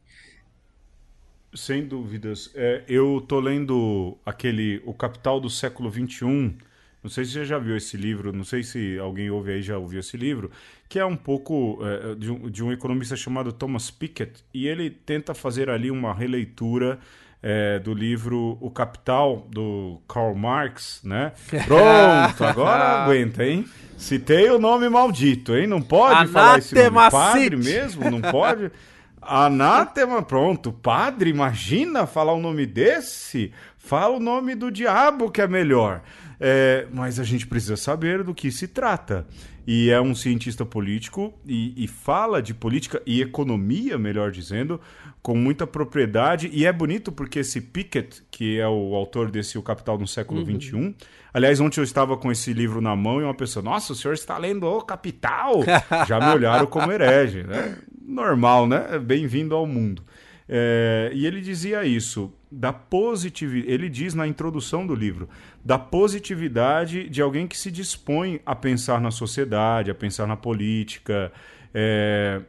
[1.58, 2.52] Sem dúvidas.
[2.54, 6.56] É, eu tô lendo aquele O Capital do Século XXI.
[7.04, 9.78] Não sei se você já viu esse livro, não sei se alguém ouve aí já
[9.78, 10.52] ouviu esse livro,
[10.90, 14.90] que é um pouco é, de, um, de, um, economista chamado Thomas Piketty, e ele
[14.90, 17.00] tenta fazer ali uma releitura
[17.42, 21.32] é, do livro O Capital, do Karl Marx, né?
[21.66, 23.66] Pronto, agora aguenta, hein?
[23.96, 25.66] Citei o nome maldito, hein?
[25.66, 27.12] Não pode Anatema falar esse nome.
[27.12, 28.12] Padre mesmo?
[28.12, 28.72] Não pode?
[29.28, 30.72] Anátema, pronto.
[30.72, 33.52] Padre, imagina falar o nome desse?
[33.78, 36.02] Fala o nome do diabo que é melhor.
[36.40, 39.28] É, mas a gente precisa saber do que se trata.
[39.68, 44.80] E é um cientista político e, e, fala de política e economia, melhor dizendo,
[45.22, 46.50] com muita propriedade.
[46.54, 50.42] E é bonito porque esse Pickett, que é o autor desse O Capital no século
[50.42, 50.96] XXI, uhum.
[51.34, 54.14] aliás, ontem eu estava com esse livro na mão e uma pessoa, nossa, o senhor
[54.14, 55.56] está lendo O Capital?
[56.08, 57.78] Já me olharam como herege, né?
[58.08, 58.98] Normal, né?
[58.98, 60.02] Bem-vindo ao mundo.
[60.48, 63.70] É, e ele dizia isso, da positividade.
[63.70, 65.28] Ele diz na introdução do livro,
[65.64, 71.34] da positividade de alguém que se dispõe a pensar na sociedade, a pensar na política.
[71.74, 72.42] É,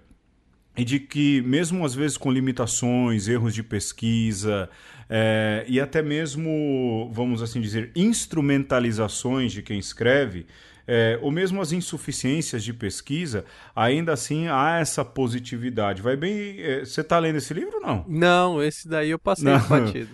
[0.77, 4.71] e de que, mesmo às vezes com limitações, erros de pesquisa,
[5.11, 10.47] é, e até mesmo, vamos assim dizer, instrumentalizações de quem escreve,
[10.89, 13.45] é, ou mesmo as insuficiências de pesquisa,
[13.77, 16.01] ainda assim há essa positividade.
[16.01, 16.59] Vai bem.
[16.59, 18.05] É, você está lendo esse livro ou não?
[18.09, 19.61] Não, esse daí eu passei não.
[19.69, 20.09] batido.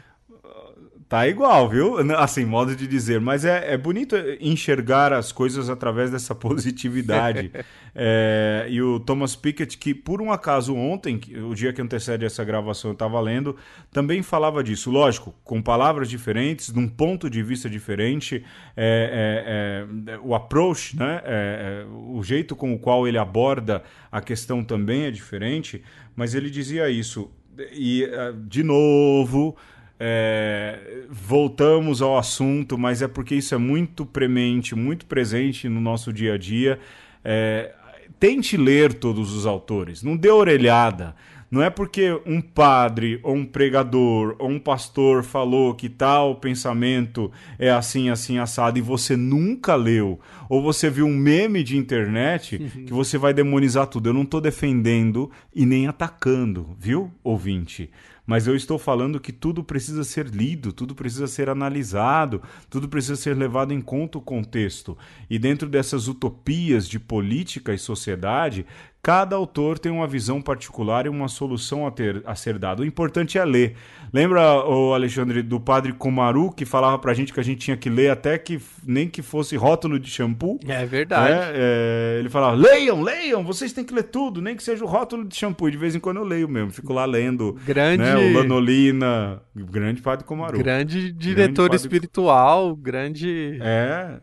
[1.07, 1.97] Tá igual, viu?
[2.17, 3.21] Assim, modo de dizer.
[3.21, 7.53] Mas é, é bonito enxergar as coisas através dessa positividade.
[7.95, 12.43] é, e o Thomas Piketty, que por um acaso ontem, o dia que antecede essa
[12.43, 13.55] gravação eu estava lendo,
[13.93, 14.90] também falava disso.
[14.90, 18.43] Lógico, com palavras diferentes, num ponto de vista diferente,
[18.75, 21.21] é, é, é o approach, né?
[21.25, 25.83] É, o jeito com o qual ele aborda a questão também é diferente,
[26.17, 27.31] mas ele dizia isso.
[27.73, 28.09] E,
[28.49, 29.57] de novo
[29.98, 36.12] é, voltamos ao assunto, mas é porque isso é muito premente, muito presente no nosso
[36.12, 36.78] dia a dia.
[37.24, 37.72] É,
[38.18, 41.14] tente ler todos os autores, não dê orelhada.
[41.50, 47.30] Não é porque um padre, ou um pregador, ou um pastor falou que tal pensamento
[47.61, 52.59] é assim, assim, assado, e você nunca leu, ou você viu um meme de internet,
[52.85, 54.09] que você vai demonizar tudo.
[54.09, 57.88] Eu não estou defendendo e nem atacando, viu, ouvinte?
[58.27, 63.17] Mas eu estou falando que tudo precisa ser lido, tudo precisa ser analisado, tudo precisa
[63.17, 64.97] ser levado em conta o contexto.
[65.29, 68.67] E dentro dessas utopias de política e sociedade,
[69.05, 72.81] Cada autor tem uma visão particular e uma solução a, ter, a ser dada.
[72.81, 73.77] O importante é ler.
[74.11, 77.90] Lembra, o Alexandre, do padre Kumaru, que falava pra gente que a gente tinha que
[77.90, 80.59] ler até que nem que fosse rótulo de shampoo?
[80.67, 81.35] É verdade.
[81.35, 84.88] É, é, ele falava, leiam, leiam, vocês têm que ler tudo, nem que seja o
[84.88, 85.69] rótulo de shampoo.
[85.69, 87.59] E de vez em quando eu leio mesmo, fico lá lendo.
[87.67, 88.03] Grande.
[88.03, 90.57] Né, o Lanolina, grande padre Kumaru.
[90.57, 93.59] Grande diretor grande espiritual, grande...
[93.61, 94.19] É...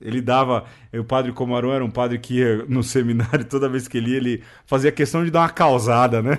[0.00, 0.64] Ele dava.
[0.92, 4.16] O padre Comarão era um padre que ia no seminário, toda vez que ele ia,
[4.16, 6.38] ele fazia questão de dar uma causada, né?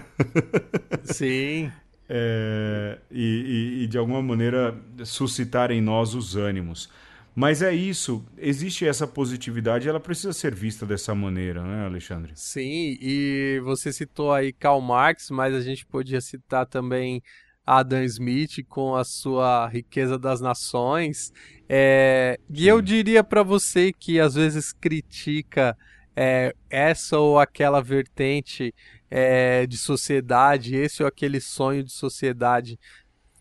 [1.04, 1.72] Sim.
[2.08, 6.90] É, e, e, e, de alguma maneira suscitar em nós os ânimos.
[7.36, 12.32] Mas é isso, existe essa positividade, ela precisa ser vista dessa maneira, né, Alexandre?
[12.34, 17.22] Sim, e você citou aí Karl Marx, mas a gente podia citar também
[17.66, 21.34] Adam Smith com a sua riqueza das nações.
[21.68, 25.76] É, e eu diria para você que às vezes critica
[26.16, 28.74] é, essa ou aquela vertente
[29.10, 32.80] é, de sociedade, esse ou aquele sonho de sociedade.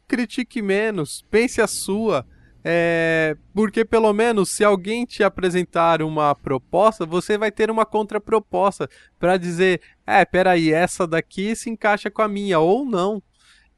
[0.08, 2.26] Critique menos, pense a sua.
[2.66, 8.88] É, porque pelo menos se alguém te apresentar uma proposta, você vai ter uma contraproposta
[9.18, 13.22] para dizer, é, peraí, essa daqui se encaixa com a minha ou não.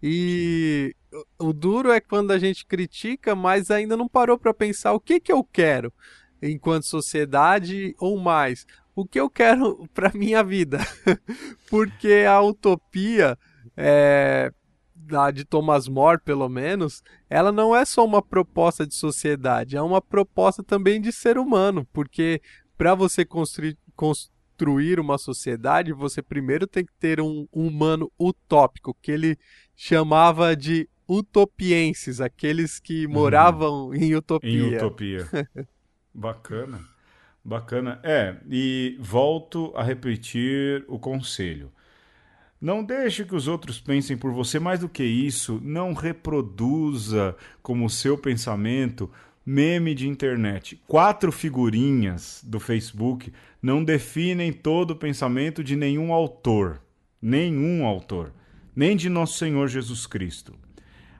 [0.02, 0.94] E
[1.38, 5.18] o duro é quando a gente critica, mas ainda não parou para pensar o que,
[5.18, 5.92] que eu quero
[6.42, 8.66] enquanto sociedade ou mais.
[8.94, 10.78] O que eu quero para minha vida.
[11.70, 13.38] Porque a utopia
[13.76, 14.52] é,
[15.06, 19.82] da de Thomas More, pelo menos, ela não é só uma proposta de sociedade, é
[19.82, 22.40] uma proposta também de ser humano, porque
[22.76, 23.78] para você construir,
[24.56, 29.38] construir uma sociedade, você primeiro tem que ter um humano utópico, que ele
[29.76, 33.12] chamava de utopienses, aqueles que uhum.
[33.12, 33.94] moravam uhum.
[33.94, 34.50] em utopia.
[34.50, 35.28] Em utopia.
[36.12, 36.80] Bacana.
[37.44, 38.00] Bacana.
[38.02, 41.70] É, e volto a repetir o conselho.
[42.58, 44.58] Não deixe que os outros pensem por você.
[44.58, 49.10] Mais do que isso, não reproduza como seu pensamento
[49.46, 50.82] meme de internet.
[50.88, 53.32] Quatro figurinhas do Facebook
[53.62, 56.82] não definem todo o pensamento de nenhum autor.
[57.22, 58.32] Nenhum autor
[58.76, 60.54] nem de nosso Senhor Jesus Cristo.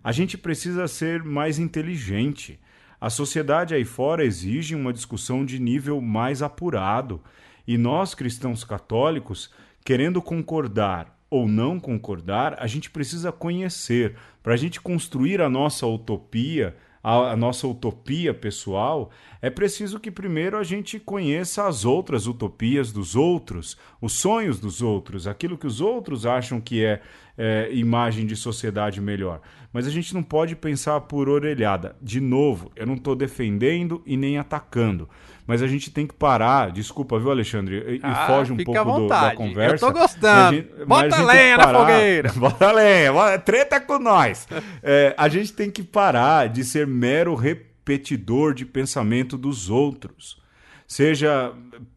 [0.04, 2.60] A gente precisa ser mais inteligente.
[3.00, 7.22] A sociedade aí fora exige uma discussão de nível mais apurado.
[7.66, 9.50] E nós, cristãos católicos,
[9.82, 14.14] querendo concordar ou não concordar, a gente precisa conhecer.
[14.42, 20.10] Para a gente construir a nossa utopia, a, a nossa utopia pessoal, é preciso que
[20.10, 25.68] primeiro a gente conheça as outras utopias dos outros, os sonhos dos outros, aquilo que
[25.68, 27.00] os outros acham que é,
[27.38, 29.40] é imagem de sociedade melhor.
[29.72, 31.94] Mas a gente não pode pensar por orelhada.
[32.02, 35.08] De novo, eu não estou defendendo e nem atacando.
[35.46, 37.76] Mas a gente tem que parar, desculpa, viu, Alexandre?
[37.96, 39.86] E, ah, foge um pouco do, da conversa.
[39.86, 40.56] Eu tô gostando.
[40.56, 42.32] Gente, bota lenha na fogueira.
[42.32, 44.48] Bota lenha, treta com nós.
[44.82, 50.44] é, a gente tem que parar de ser mero repetidor de pensamento dos outros.
[50.88, 51.52] Seja,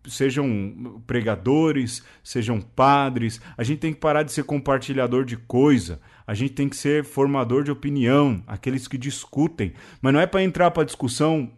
[0.07, 5.99] sejam pregadores, sejam padres, a gente tem que parar de ser compartilhador de coisa.
[6.25, 9.73] A gente tem que ser formador de opinião, aqueles que discutem.
[10.01, 11.51] Mas não é para entrar para discussão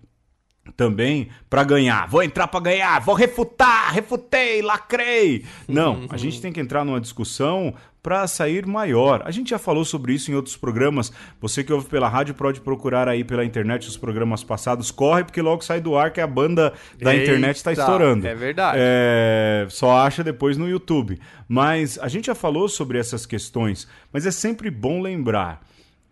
[0.76, 2.08] também para ganhar.
[2.08, 5.46] Vou entrar para ganhar, vou refutar, refutei, lacrei.
[5.68, 9.22] Não, a gente tem que entrar numa discussão para sair maior.
[9.26, 11.12] A gente já falou sobre isso em outros programas.
[11.40, 14.90] Você que ouve pela rádio pode procurar aí pela internet os programas passados.
[14.90, 18.28] Corre porque logo sai do ar que a banda da Eita, internet está estourando.
[18.28, 18.78] É verdade.
[18.82, 21.20] É, só acha depois no YouTube.
[21.48, 25.62] Mas a gente já falou sobre essas questões, mas é sempre bom lembrar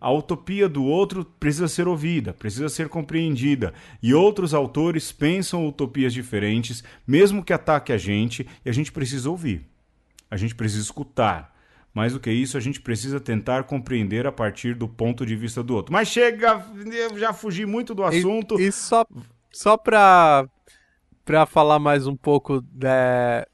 [0.00, 3.74] a utopia do outro precisa ser ouvida, precisa ser compreendida.
[4.02, 9.28] E outros autores pensam utopias diferentes, mesmo que ataque a gente, e a gente precisa
[9.28, 9.66] ouvir.
[10.30, 11.54] A gente precisa escutar.
[11.92, 15.60] Mais do que isso, a gente precisa tentar compreender a partir do ponto de vista
[15.60, 15.92] do outro.
[15.92, 18.60] Mas chega, eu já fugi muito do assunto.
[18.60, 19.04] E, e só,
[19.50, 20.48] só para
[21.24, 22.86] pra falar mais um pouco de,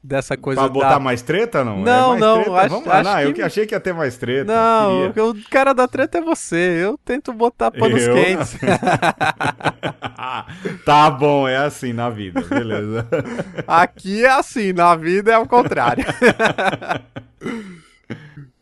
[0.03, 0.61] dessa coisa.
[0.61, 0.99] Pra botar da...
[0.99, 1.81] mais treta, não?
[1.81, 2.43] Não, é não.
[2.43, 2.57] Treta?
[2.57, 3.41] Acho, Vamos lá, acho não, que...
[3.41, 4.53] eu achei que ia ter mais treta.
[4.53, 5.25] Não, queria.
[5.25, 6.79] o cara da treta é você.
[6.81, 8.15] Eu tento botar panos eu...
[8.15, 8.57] quentes.
[10.85, 13.07] tá bom, é assim na vida, beleza.
[13.67, 16.05] Aqui é assim, na vida é o contrário.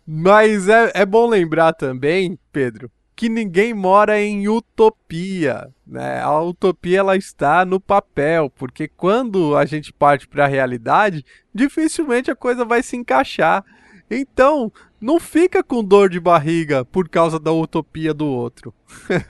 [0.07, 6.19] Mas é, é bom lembrar também, Pedro, que ninguém mora em utopia, né?
[6.21, 12.29] A utopia ela está no papel, porque quando a gente parte para a realidade, dificilmente
[12.29, 13.63] a coisa vai se encaixar.
[14.11, 18.73] Então, não fica com dor de barriga por causa da utopia do outro.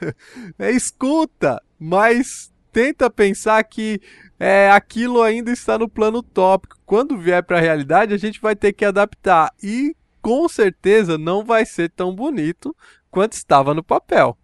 [0.58, 4.02] é, escuta, mas tenta pensar que
[4.40, 6.78] é, aquilo ainda está no plano tópico.
[6.86, 11.46] Quando vier para a realidade, a gente vai ter que adaptar e com certeza não
[11.46, 12.76] vai ser tão bonito
[13.16, 14.38] quanto estava no papel.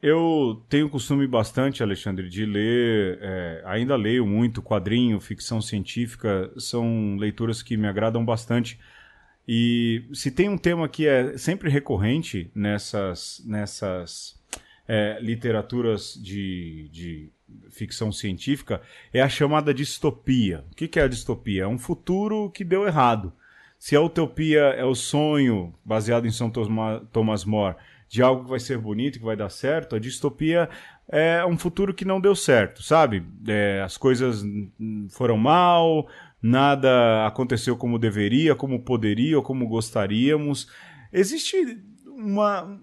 [0.00, 7.16] Eu tenho costume bastante, Alexandre, de ler, é, ainda leio muito quadrinho, ficção científica, são
[7.16, 8.78] leituras que me agradam bastante.
[9.48, 14.40] E se tem um tema que é sempre recorrente nessas, nessas
[14.86, 17.32] é, literaturas de, de
[17.68, 18.80] ficção científica,
[19.12, 20.64] é a chamada distopia.
[20.70, 21.64] O que é a distopia?
[21.64, 23.32] É um futuro que deu errado.
[23.82, 26.48] Se a utopia é o sonho, baseado em São
[27.12, 27.74] Thomas More,
[28.08, 30.68] de algo que vai ser bonito, que vai dar certo, a distopia
[31.10, 33.26] é um futuro que não deu certo, sabe?
[33.44, 34.44] É, as coisas
[35.10, 36.06] foram mal,
[36.40, 40.68] nada aconteceu como deveria, como poderia ou como gostaríamos.
[41.12, 41.76] Existe
[42.06, 42.80] uma,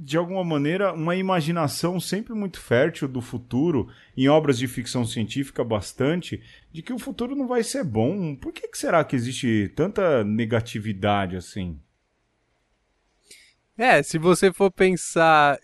[0.00, 5.64] de alguma maneira, uma imaginação sempre muito fértil do futuro, em obras de ficção científica
[5.64, 6.40] bastante,
[6.70, 8.36] de que o futuro não vai ser bom.
[8.36, 11.80] Por que, que será que existe tanta negatividade assim?
[13.76, 15.58] É, se você for pensar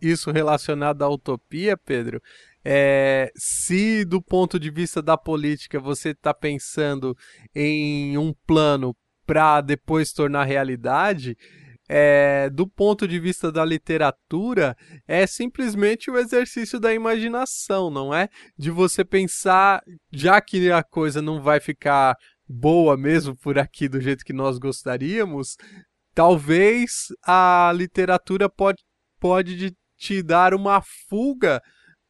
[0.00, 2.22] isso relacionado à utopia, Pedro,
[2.62, 7.16] é, se do ponto de vista da política você está pensando
[7.54, 8.94] em um plano
[9.26, 11.36] para depois tornar realidade,
[11.92, 14.76] é, do ponto de vista da literatura,
[15.08, 18.28] é simplesmente o exercício da imaginação, não é?
[18.56, 19.82] De você pensar,
[20.12, 22.14] já que a coisa não vai ficar
[22.48, 25.56] boa mesmo por aqui do jeito que nós gostaríamos,
[26.14, 28.84] talvez a literatura pode,
[29.18, 31.60] pode te dar uma fuga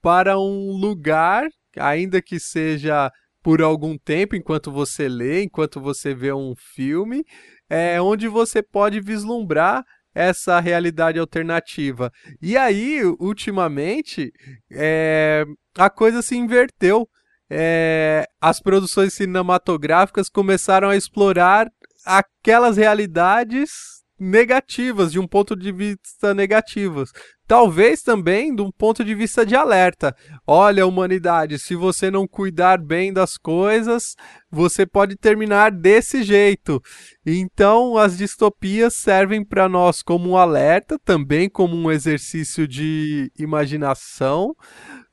[0.03, 3.11] para um lugar, ainda que seja
[3.43, 7.25] por algum tempo, enquanto você lê, enquanto você vê um filme,
[7.71, 12.13] é onde você pode vislumbrar essa realidade alternativa.
[12.43, 14.33] E aí, ultimamente,
[14.73, 15.45] é,
[15.79, 17.09] a coisa se inverteu.
[17.53, 21.69] É, as produções cinematográficas começaram a explorar
[22.05, 27.11] aquelas realidades negativas, de um ponto de vista negativos.
[27.49, 30.15] Talvez também de um ponto de vista de alerta.
[30.47, 34.15] Olha, humanidade, se você não cuidar bem das coisas,
[34.51, 36.81] você pode terminar desse jeito.
[37.25, 44.55] Então, as distopias servem para nós como um alerta, também como um exercício de imaginação,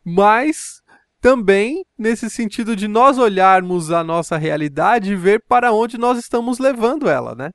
[0.06, 0.82] mas
[1.22, 6.60] também nesse sentido de nós olharmos a nossa realidade e ver para onde nós estamos
[6.60, 7.50] levando ela, né?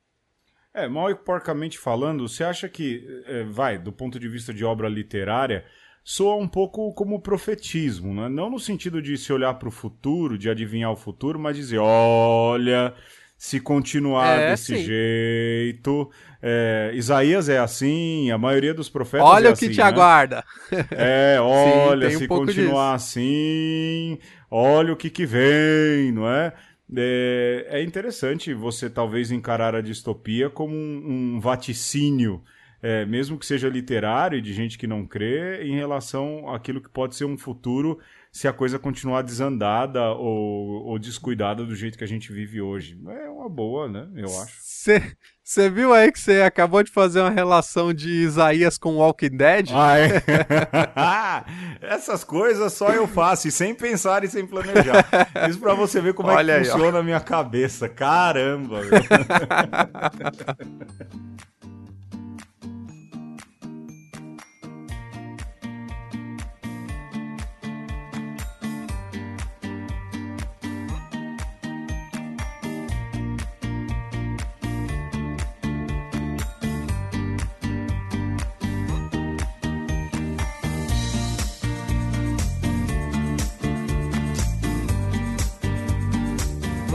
[0.73, 4.65] É, mal e porcamente falando, você acha que, é, vai, do ponto de vista de
[4.65, 5.63] obra literária,
[6.03, 8.27] soa um pouco como profetismo, né?
[8.27, 11.77] Não no sentido de se olhar para o futuro, de adivinhar o futuro, mas dizer,
[11.77, 12.93] olha,
[13.37, 14.83] se continuar é, desse sim.
[14.83, 16.09] jeito.
[16.41, 19.83] É, Isaías é assim, a maioria dos profetas olha é o que assim, te né?
[19.83, 20.43] aguarda.
[20.91, 23.19] É, olha, sim, um se continuar disso.
[23.19, 24.17] assim,
[24.49, 26.53] olha o que que vem, não é?
[26.95, 32.43] É, é interessante você talvez encarar a distopia como um, um vaticínio,
[32.81, 36.89] é, mesmo que seja literário e de gente que não crê, em relação àquilo que
[36.89, 37.99] pode ser um futuro
[38.31, 42.99] se a coisa continuar desandada ou, ou descuidada do jeito que a gente vive hoje.
[43.07, 44.09] É uma boa, né?
[44.15, 44.62] Eu acho.
[45.43, 49.69] Você viu aí que você acabou de fazer uma relação de Isaías com Walking Dead?
[49.73, 50.23] Ah, é?
[51.93, 55.05] Essas coisas só eu faço, e sem pensar e sem planejar.
[55.49, 57.01] Isso pra você ver como Olha é que aí, funciona ó.
[57.01, 57.89] a minha cabeça.
[57.89, 58.79] Caramba!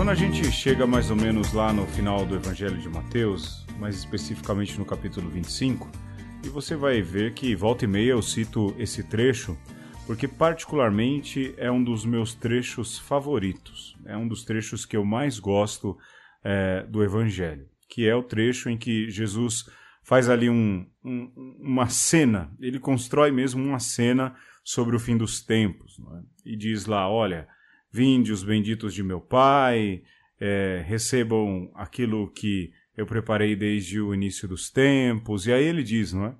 [0.08, 3.94] Quando a gente chega mais ou menos lá no final do Evangelho de Mateus, mais
[3.94, 5.86] especificamente no capítulo 25,
[6.42, 9.54] e você vai ver que volta e meia eu cito esse trecho,
[10.06, 15.38] porque particularmente é um dos meus trechos favoritos, é um dos trechos que eu mais
[15.38, 15.94] gosto
[16.42, 19.68] é, do Evangelho, que é o trecho em que Jesus
[20.02, 24.34] faz ali um, um, uma cena, ele constrói mesmo uma cena
[24.64, 26.52] sobre o fim dos tempos, é?
[26.52, 27.46] e diz lá, olha
[27.90, 30.02] Vinde os benditos de meu Pai,
[30.40, 35.46] é, recebam aquilo que eu preparei desde o início dos tempos.
[35.46, 36.36] E aí ele diz, não é?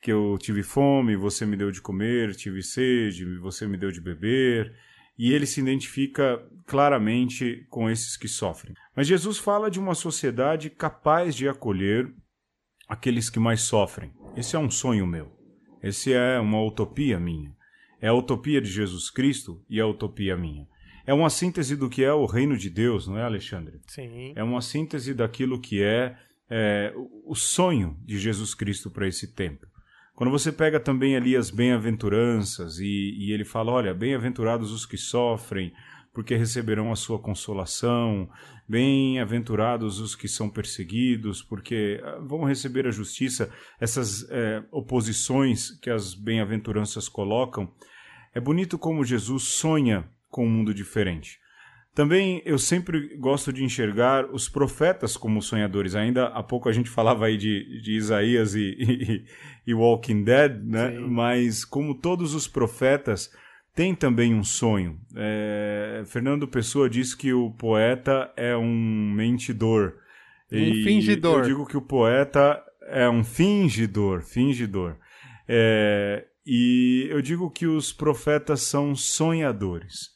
[0.00, 4.00] Que eu tive fome, você me deu de comer, tive sede, você me deu de
[4.00, 4.74] beber.
[5.18, 8.74] E ele se identifica claramente com esses que sofrem.
[8.94, 12.12] Mas Jesus fala de uma sociedade capaz de acolher
[12.86, 14.12] aqueles que mais sofrem.
[14.36, 15.32] Esse é um sonho meu.
[15.82, 17.54] Esse é uma utopia minha.
[18.00, 20.68] É a utopia de Jesus Cristo e a utopia minha.
[21.06, 23.80] É uma síntese do que é o reino de Deus, não é, Alexandre?
[23.86, 24.32] Sim.
[24.34, 26.16] É uma síntese daquilo que é,
[26.50, 26.92] é
[27.24, 29.66] o sonho de Jesus Cristo para esse tempo.
[30.16, 34.96] Quando você pega também ali as bem-aventuranças e, e ele fala: olha, bem-aventurados os que
[34.96, 35.72] sofrem,
[36.12, 38.28] porque receberão a sua consolação.
[38.66, 43.52] Bem-aventurados os que são perseguidos, porque ah, vão receber a justiça.
[43.78, 47.70] Essas é, oposições que as bem-aventuranças colocam.
[48.34, 51.38] É bonito como Jesus sonha com um mundo diferente.
[51.94, 55.94] Também eu sempre gosto de enxergar os profetas como sonhadores.
[55.94, 59.24] Ainda há pouco a gente falava aí de, de Isaías e, e,
[59.66, 60.90] e, Walking Dead, né?
[60.90, 60.98] Sim.
[61.08, 63.30] Mas como todos os profetas
[63.74, 64.98] têm também um sonho.
[65.14, 69.94] É, Fernando Pessoa diz que o poeta é um mentidor.
[70.52, 71.40] Um e fingidor.
[71.40, 74.96] Eu digo que o poeta é um fingidor, fingidor.
[75.48, 80.15] É, e eu digo que os profetas são sonhadores.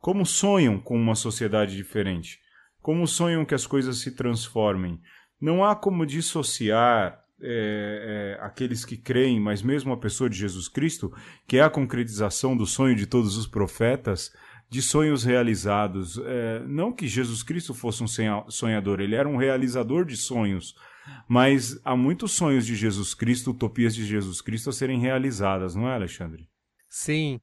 [0.00, 2.38] Como sonham com uma sociedade diferente?
[2.80, 4.98] Como sonham que as coisas se transformem?
[5.38, 10.68] Não há como dissociar é, é, aqueles que creem, mas mesmo a pessoa de Jesus
[10.68, 11.12] Cristo,
[11.46, 14.32] que é a concretização do sonho de todos os profetas,
[14.70, 16.18] de sonhos realizados.
[16.24, 18.06] É, não que Jesus Cristo fosse um
[18.48, 20.74] sonhador, ele era um realizador de sonhos.
[21.28, 25.88] Mas há muitos sonhos de Jesus Cristo, utopias de Jesus Cristo a serem realizadas, não
[25.88, 26.48] é, Alexandre?
[26.88, 27.40] Sim.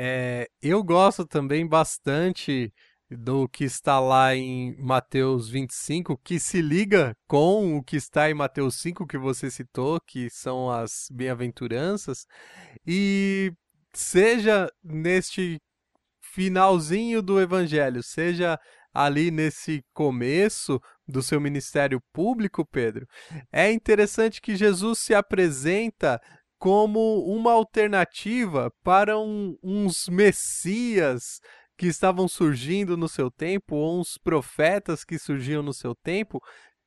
[0.00, 2.72] É, eu gosto também bastante
[3.10, 8.34] do que está lá em Mateus 25, que se liga com o que está em
[8.34, 12.26] Mateus 5, que você citou, que são as bem-aventuranças,
[12.86, 13.52] e
[13.92, 15.60] seja neste
[16.22, 18.56] finalzinho do evangelho, seja
[18.94, 23.04] ali nesse começo do seu ministério público, Pedro,
[23.50, 26.20] é interessante que Jesus se apresenta
[26.58, 31.40] como uma alternativa para um, uns messias
[31.76, 36.42] que estavam surgindo no seu tempo, ou uns profetas que surgiam no seu tempo,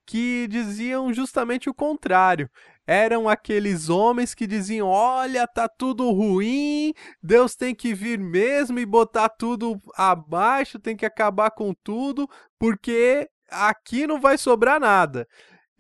[0.06, 2.50] que diziam justamente o contrário.
[2.86, 6.94] Eram aqueles homens que diziam: Olha, tá tudo ruim,
[7.24, 12.28] Deus tem que vir mesmo e botar tudo abaixo, tem que acabar com tudo,
[12.60, 15.26] porque aqui não vai sobrar nada.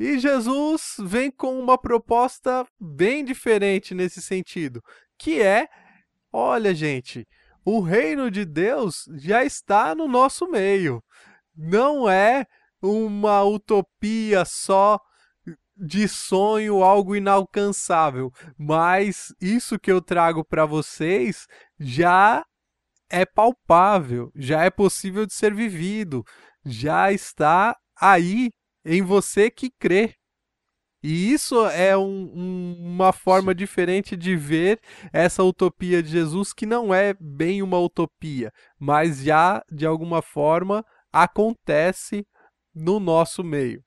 [0.01, 4.81] E Jesus vem com uma proposta bem diferente nesse sentido,
[5.15, 5.67] que é,
[6.33, 7.27] olha, gente,
[7.63, 11.03] o reino de Deus já está no nosso meio.
[11.55, 12.47] Não é
[12.81, 14.99] uma utopia só
[15.77, 21.45] de sonho, algo inalcançável, mas isso que eu trago para vocês
[21.79, 22.43] já
[23.07, 26.23] é palpável, já é possível de ser vivido,
[26.65, 28.49] já está aí
[28.85, 30.15] em você que crê.
[31.03, 34.79] E isso é um, um, uma forma diferente de ver
[35.11, 40.85] essa utopia de Jesus, que não é bem uma utopia, mas já, de alguma forma,
[41.11, 42.25] acontece
[42.73, 43.83] no nosso meio.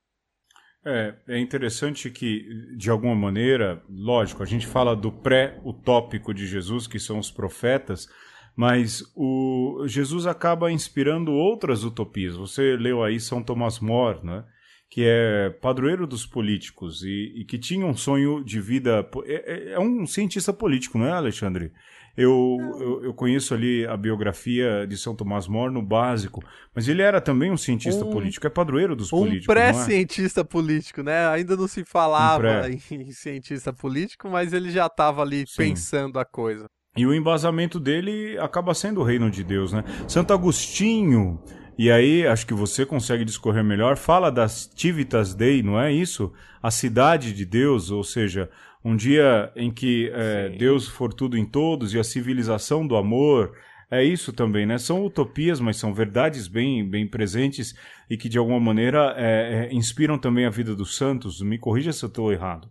[0.85, 2.45] É, é interessante que,
[2.77, 8.07] de alguma maneira, lógico, a gente fala do pré-utópico de Jesus, que são os profetas,
[8.55, 12.35] mas o Jesus acaba inspirando outras utopias.
[12.35, 14.45] Você leu aí São Tomás More, né?
[14.89, 19.07] Que é padroeiro dos políticos e, e que tinha um sonho de vida.
[19.25, 21.71] É, é, é, um cientista político, não é, Alexandre?
[22.17, 26.41] Eu, eu, eu, conheço ali a biografia de São Tomás More no básico,
[26.73, 29.49] mas ele era também um cientista um, político, é padroeiro dos um políticos.
[29.49, 29.55] Um é?
[29.55, 30.43] pré-cientista é?
[30.45, 31.27] político, né?
[31.27, 35.57] Ainda não se falava um em cientista político, mas ele já estava ali Sim.
[35.57, 36.67] pensando a coisa.
[36.95, 39.83] E o embasamento dele acaba sendo o reino de Deus, né?
[40.07, 41.43] Santo Agostinho
[41.77, 43.97] e aí, acho que você consegue discorrer melhor.
[43.97, 46.31] Fala das Civitas Dei, não é isso?
[46.61, 48.49] A cidade de Deus, ou seja,
[48.83, 53.57] um dia em que é, Deus for tudo em todos e a civilização do amor.
[53.89, 54.77] É isso também, né?
[54.77, 57.75] São utopias, mas são verdades bem, bem presentes
[58.09, 61.41] e que de alguma maneira é, é, inspiram também a vida dos santos.
[61.41, 62.69] Me corrija se eu estou errado.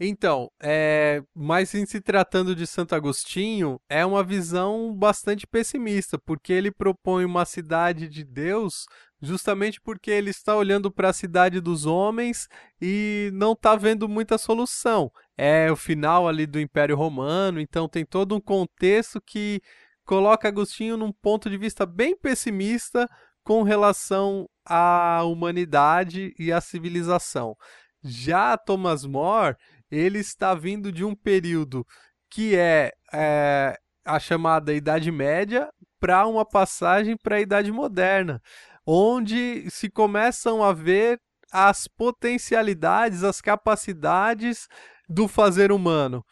[0.00, 6.52] Então, é, mas em se tratando de Santo Agostinho, é uma visão bastante pessimista, porque
[6.52, 8.86] ele propõe uma cidade de Deus
[9.20, 12.46] justamente porque ele está olhando para a cidade dos homens
[12.80, 15.10] e não está vendo muita solução.
[15.36, 19.60] É o final ali do Império Romano, então tem todo um contexto que
[20.04, 23.08] coloca Agostinho num ponto de vista bem pessimista
[23.42, 27.56] com relação à humanidade e à civilização.
[28.02, 29.56] Já Thomas More,
[29.90, 31.84] ele está vindo de um período
[32.30, 33.74] que é, é
[34.04, 35.68] a chamada Idade Média
[36.00, 38.40] para uma passagem para a Idade Moderna,
[38.86, 41.20] onde se começam a ver
[41.52, 44.66] as potencialidades, as capacidades
[45.08, 46.24] do fazer humano.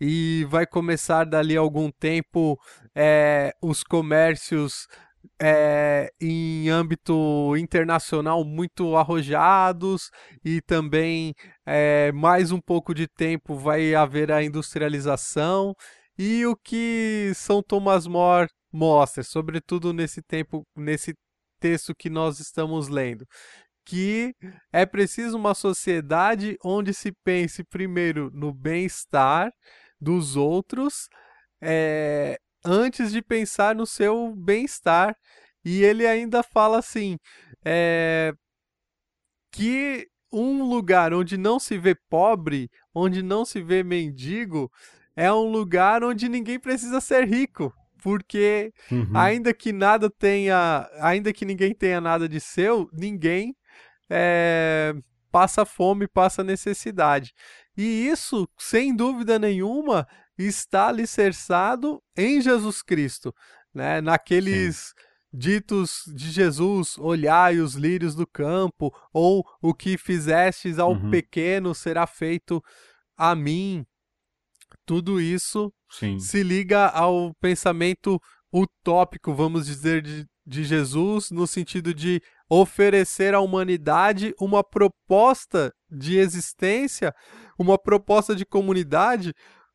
[0.00, 2.58] E vai começar dali algum tempo
[2.94, 4.88] é, os comércios
[5.40, 10.10] é, em âmbito internacional muito arrojados
[10.44, 11.34] e também
[11.66, 15.74] é, mais um pouco de tempo vai haver a industrialização.
[16.18, 21.14] E o que São Thomas More mostra, sobretudo nesse tempo, nesse
[21.60, 23.26] texto que nós estamos lendo,
[23.84, 24.34] que
[24.72, 29.50] é preciso uma sociedade onde se pense primeiro no bem-estar
[30.00, 31.08] dos outros
[31.62, 35.16] é, antes de pensar no seu bem-estar.
[35.64, 37.18] E ele ainda fala assim:
[37.64, 38.32] é,
[39.50, 44.70] que um lugar onde não se vê pobre, onde não se vê mendigo,
[45.14, 47.72] é um lugar onde ninguém precisa ser rico.
[48.02, 49.16] Porque uhum.
[49.16, 53.54] ainda que nada tenha, ainda que ninguém tenha nada de seu, ninguém
[54.10, 54.92] é,
[55.30, 57.32] passa fome, passa necessidade.
[57.76, 60.06] E isso, sem dúvida nenhuma,
[60.46, 63.34] está alicerçado em Jesus Cristo,
[63.74, 64.00] né?
[64.00, 64.92] Naqueles Sim.
[65.32, 71.10] ditos de Jesus, olhai os lírios do campo, ou o que fizestes ao uhum.
[71.10, 72.62] pequeno será feito
[73.16, 73.84] a mim.
[74.86, 76.18] Tudo isso Sim.
[76.18, 78.18] se liga ao pensamento
[78.52, 86.18] utópico, vamos dizer, de, de Jesus, no sentido de oferecer à humanidade uma proposta de
[86.18, 87.14] existência,
[87.58, 89.32] uma proposta de comunidade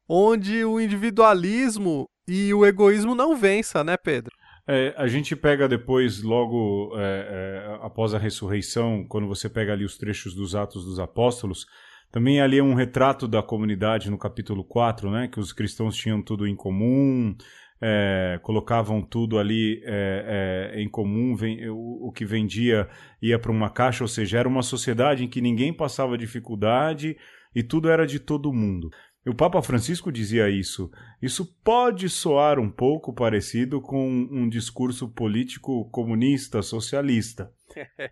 [0.08, 4.32] onde o individualismo e o egoísmo não vença, né, Pedro?
[4.68, 9.86] É, a gente pega depois, logo é, é, após a ressurreição, quando você pega ali
[9.86, 11.66] os trechos dos Atos dos Apóstolos,
[12.12, 16.22] também ali é um retrato da comunidade no capítulo 4, né, que os cristãos tinham
[16.22, 17.36] tudo em comum,
[17.82, 22.90] é, colocavam tudo ali é, é, em comum, vem, o, o, que vendia
[23.22, 27.16] ia para uma caixa, ou seja, era uma sociedade em que ninguém passava dificuldade
[27.56, 28.90] e tudo era de todo mundo.
[29.28, 30.90] O Papa Francisco dizia isso.
[31.22, 37.52] Isso pode soar um pouco parecido com um discurso político comunista, socialista,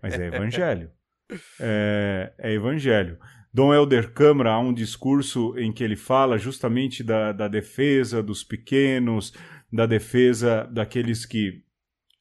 [0.02, 0.90] mas é evangelho.
[1.58, 3.18] É, é evangelho.
[3.52, 8.44] Dom Helder Câmara há um discurso em que ele fala justamente da, da defesa dos
[8.44, 9.32] pequenos,
[9.72, 11.62] da defesa daqueles que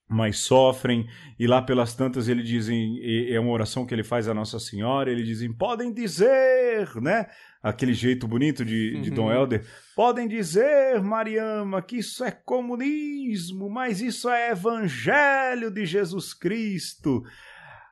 [0.07, 1.07] mais sofrem,
[1.39, 2.99] e lá pelas tantas ele dizem,
[3.29, 7.27] é uma oração que ele faz a Nossa Senhora, ele dizem, podem dizer, né?
[7.61, 9.15] Aquele jeito bonito de, de uhum.
[9.15, 16.33] Dom Helder, podem dizer, Mariama, que isso é comunismo, mas isso é evangelho de Jesus
[16.33, 17.23] Cristo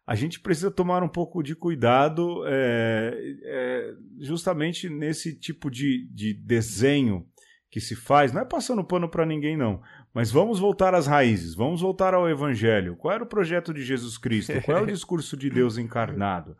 [0.05, 6.33] a gente precisa tomar um pouco de cuidado é, é, justamente nesse tipo de, de
[6.33, 7.25] desenho
[7.71, 8.33] que se faz.
[8.33, 9.81] Não é passando pano para ninguém, não.
[10.13, 12.95] Mas vamos voltar às raízes, vamos voltar ao Evangelho.
[12.95, 14.61] Qual era o projeto de Jesus Cristo?
[14.61, 16.55] Qual é o discurso de Deus encarnado?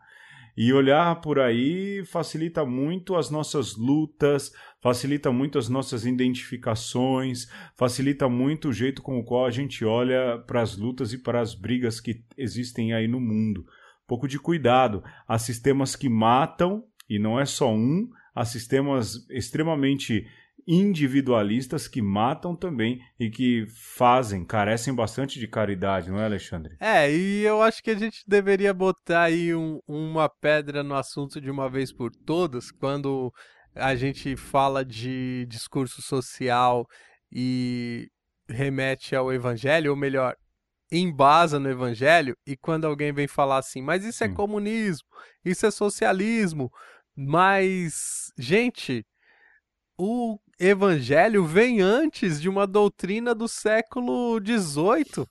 [0.56, 8.28] E olhar por aí facilita muito as nossas lutas, facilita muito as nossas identificações, facilita
[8.28, 11.54] muito o jeito com o qual a gente olha para as lutas e para as
[11.54, 13.60] brigas que existem aí no mundo.
[13.60, 15.02] Um pouco de cuidado.
[15.26, 20.26] Há sistemas que matam, e não é só um, há sistemas extremamente
[20.66, 26.76] individualistas que matam também e que fazem, carecem bastante de caridade, não é, Alexandre?
[26.80, 31.40] É, e eu acho que a gente deveria botar aí um, uma pedra no assunto
[31.40, 33.32] de uma vez por todas, quando
[33.74, 36.86] a gente fala de discurso social
[37.30, 38.08] e
[38.48, 40.34] remete ao evangelho, ou melhor,
[40.90, 44.34] embasa no evangelho, e quando alguém vem falar assim, mas isso é Sim.
[44.34, 45.08] comunismo,
[45.44, 46.70] isso é socialismo,
[47.16, 49.04] mas, gente,
[49.98, 55.26] o evangelho vem antes de uma doutrina do século XVIII.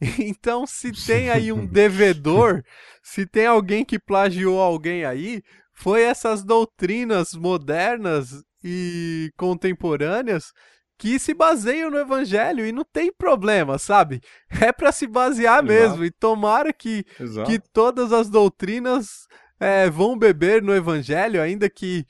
[0.20, 2.62] Então, se tem aí um devedor,
[3.02, 5.42] se tem alguém que plagiou alguém aí,
[5.74, 10.52] foi essas doutrinas modernas e contemporâneas
[10.96, 14.20] que se baseiam no evangelho e não tem problema, sabe?
[14.62, 15.66] É para se basear Exato.
[15.66, 17.04] mesmo e tomara que,
[17.44, 19.26] que todas as doutrinas
[19.58, 22.04] é, vão beber no evangelho, ainda que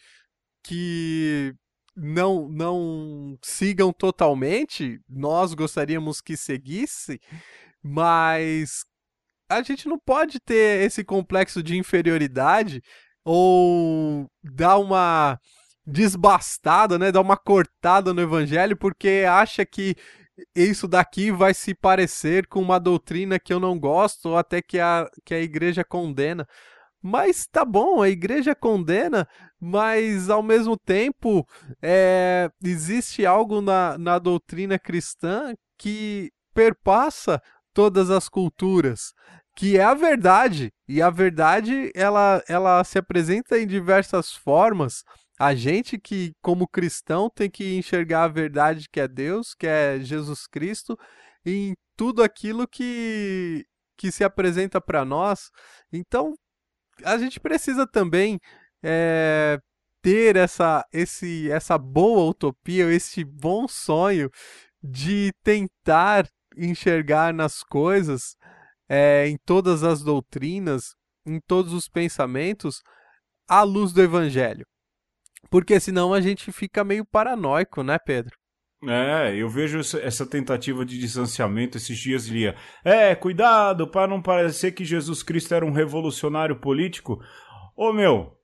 [0.63, 1.55] que
[1.99, 7.21] não não sigam totalmente, nós gostaríamos que seguisse,
[7.83, 8.85] mas
[9.49, 12.83] a gente não pode ter esse complexo de inferioridade
[13.25, 15.39] ou dar uma
[15.87, 19.97] desbastada, né, dar uma cortada no evangelho porque acha que
[20.55, 24.79] isso daqui vai se parecer com uma doutrina que eu não gosto ou até que
[24.79, 26.47] a, que a igreja condena.
[27.03, 29.27] Mas tá bom, a igreja condena,
[29.61, 31.47] mas ao mesmo tempo
[31.81, 37.41] é, existe algo na, na doutrina cristã que perpassa
[37.73, 39.13] todas as culturas,
[39.55, 40.73] que é a verdade.
[40.89, 45.05] E a verdade ela, ela se apresenta em diversas formas.
[45.39, 50.01] A gente que, como cristão, tem que enxergar a verdade que é Deus, que é
[50.01, 50.99] Jesus Cristo,
[51.47, 53.65] em tudo aquilo que,
[53.97, 55.49] que se apresenta para nós.
[55.93, 56.35] Então,
[57.05, 58.39] a gente precisa também
[58.83, 59.59] é,
[60.03, 64.31] ter essa, esse, essa boa utopia, esse bom sonho
[64.83, 68.37] de tentar enxergar nas coisas,
[68.89, 70.95] é, em todas as doutrinas,
[71.27, 72.83] em todos os pensamentos,
[73.49, 74.67] à luz do Evangelho.
[75.51, 78.38] Porque senão a gente fica meio paranoico, né, Pedro?
[78.87, 82.55] É, eu vejo essa tentativa de distanciamento esses dias lia.
[82.85, 87.21] É, cuidado para não parecer que Jesus Cristo era um revolucionário político.
[87.77, 88.38] Ô meu,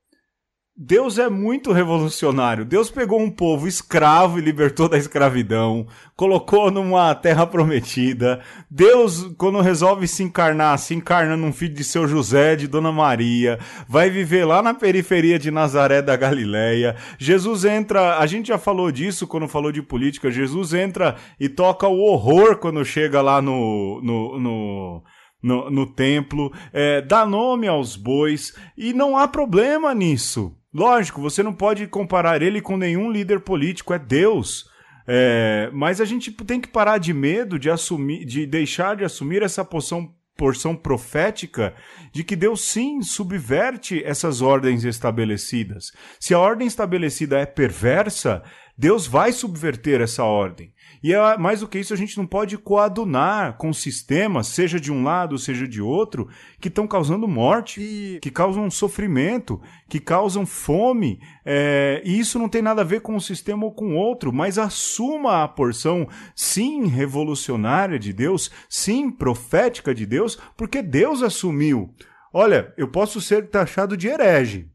[0.76, 2.64] Deus é muito revolucionário.
[2.64, 8.40] Deus pegou um povo escravo e libertou da escravidão, colocou numa terra prometida.
[8.68, 13.60] Deus, quando resolve se encarnar, se encarna num filho de seu José, de Dona Maria,
[13.88, 16.96] vai viver lá na periferia de Nazaré da Galileia.
[17.18, 20.28] Jesus entra, a gente já falou disso quando falou de política.
[20.28, 25.02] Jesus entra e toca o horror quando chega lá no, no, no
[25.40, 30.56] no, no, templo, é, dá nome aos bois, e não há problema nisso.
[30.74, 34.68] Lógico, você não pode comparar ele com nenhum líder político, é Deus.
[35.06, 39.42] É, mas a gente tem que parar de medo de assumir, de deixar de assumir
[39.42, 41.74] essa porção, porção profética
[42.12, 45.92] de que Deus sim subverte essas ordens estabelecidas.
[46.18, 48.42] Se a ordem estabelecida é perversa,
[48.76, 50.72] Deus vai subverter essa ordem.
[51.02, 54.90] E é, mais do que isso, a gente não pode coadunar com sistemas, seja de
[54.90, 58.18] um lado, seja de outro, que estão causando morte, e...
[58.20, 61.20] que causam sofrimento, que causam fome.
[61.44, 64.58] É, e isso não tem nada a ver com um sistema ou com outro, mas
[64.58, 71.94] assuma a porção, sim, revolucionária de Deus, sim, profética de Deus, porque Deus assumiu.
[72.32, 74.68] Olha, eu posso ser taxado de herege,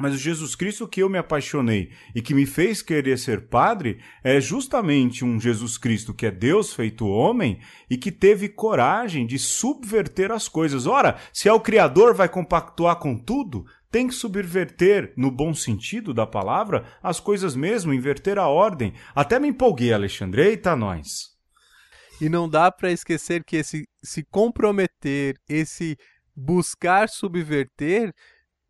[0.00, 4.00] mas o Jesus Cristo que eu me apaixonei e que me fez querer ser padre
[4.24, 9.38] é justamente um Jesus Cristo que é Deus feito homem e que teve coragem de
[9.38, 10.86] subverter as coisas.
[10.86, 13.66] Ora, se é o Criador, vai compactuar com tudo?
[13.90, 18.94] Tem que subverter, no bom sentido da palavra, as coisas mesmo, inverter a ordem.
[19.14, 20.42] Até me empolguei, Alexandre.
[20.42, 21.30] Eita, nós!
[22.20, 25.96] E não dá para esquecer que esse se comprometer, esse
[26.36, 28.12] buscar subverter,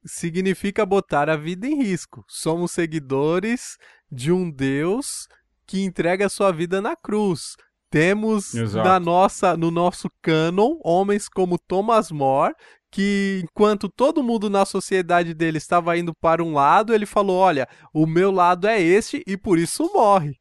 [0.05, 2.25] significa botar a vida em risco.
[2.29, 3.77] Somos seguidores
[4.11, 5.29] de um Deus
[5.67, 7.57] que entrega a sua vida na cruz.
[7.91, 12.55] Temos na nossa, no nosso cânon homens como Thomas More,
[12.91, 17.69] que enquanto todo mundo na sociedade dele estava indo para um lado, ele falou: Olha,
[17.93, 20.37] o meu lado é este e por isso morre.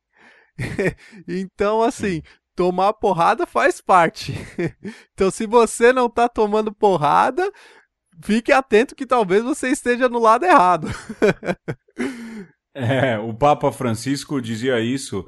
[1.27, 2.21] então, assim,
[2.55, 4.33] tomar porrada faz parte.
[5.13, 7.51] então, se você não está tomando porrada,
[8.21, 10.87] fique atento que talvez você esteja no lado errado.
[12.73, 15.25] é, o Papa Francisco dizia isso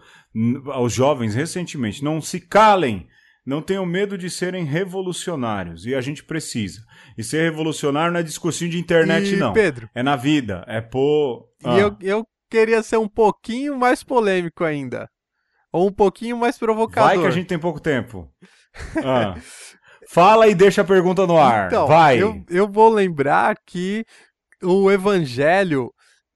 [0.68, 3.08] aos jovens recentemente: não se calem.
[3.44, 5.88] Não tenham medo de serem revolucionários.
[5.88, 6.80] E a gente precisa.
[7.18, 9.52] E ser revolucionário não é discursinho de internet, e, não.
[9.52, 9.90] Pedro.
[9.96, 10.64] É na vida.
[10.68, 11.48] É pôr.
[11.64, 11.76] Ah.
[11.76, 15.10] E eu, eu queria ser um pouquinho mais polêmico ainda.
[15.74, 17.10] Ou um pouquinho mais provocador.
[17.10, 18.30] Vai que a gente tem pouco tempo.
[19.04, 19.36] Ah.
[20.12, 21.68] Fala e deixa a pergunta no ar.
[21.68, 22.22] Então, Vai.
[22.22, 24.04] Eu, eu vou lembrar que
[24.62, 25.90] o Evangelho,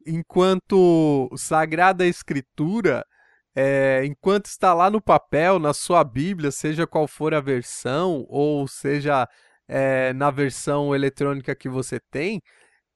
[0.08, 3.06] enquanto Sagrada Escritura,
[3.54, 8.66] é, enquanto está lá no papel, na sua Bíblia, seja qual for a versão, ou
[8.66, 9.28] seja
[9.68, 12.42] é, na versão eletrônica que você tem,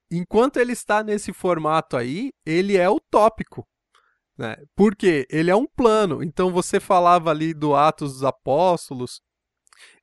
[0.10, 3.68] enquanto ele está nesse formato aí, ele é utópico.
[4.38, 4.56] Né?
[4.78, 6.24] Porque ele é um plano.
[6.24, 9.20] Então você falava ali do Atos dos Apóstolos,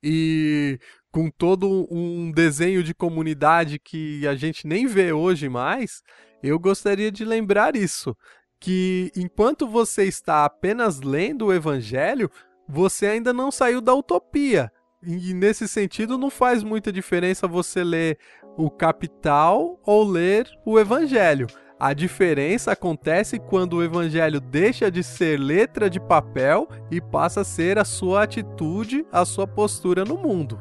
[0.08, 0.78] e
[1.10, 6.00] com todo um desenho de comunidade que a gente nem vê hoje mais,
[6.40, 8.16] eu gostaria de lembrar isso,
[8.60, 12.30] que enquanto você está apenas lendo o evangelho,
[12.68, 14.70] você ainda não saiu da utopia.
[15.02, 18.18] E nesse sentido não faz muita diferença você ler
[18.56, 21.46] o Capital ou ler o Evangelho.
[21.78, 27.44] A diferença acontece quando o evangelho deixa de ser letra de papel e passa a
[27.44, 30.58] ser a sua atitude, a sua postura no mundo.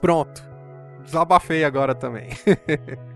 [0.00, 0.46] Pronto.
[1.02, 2.28] Desabafei agora também.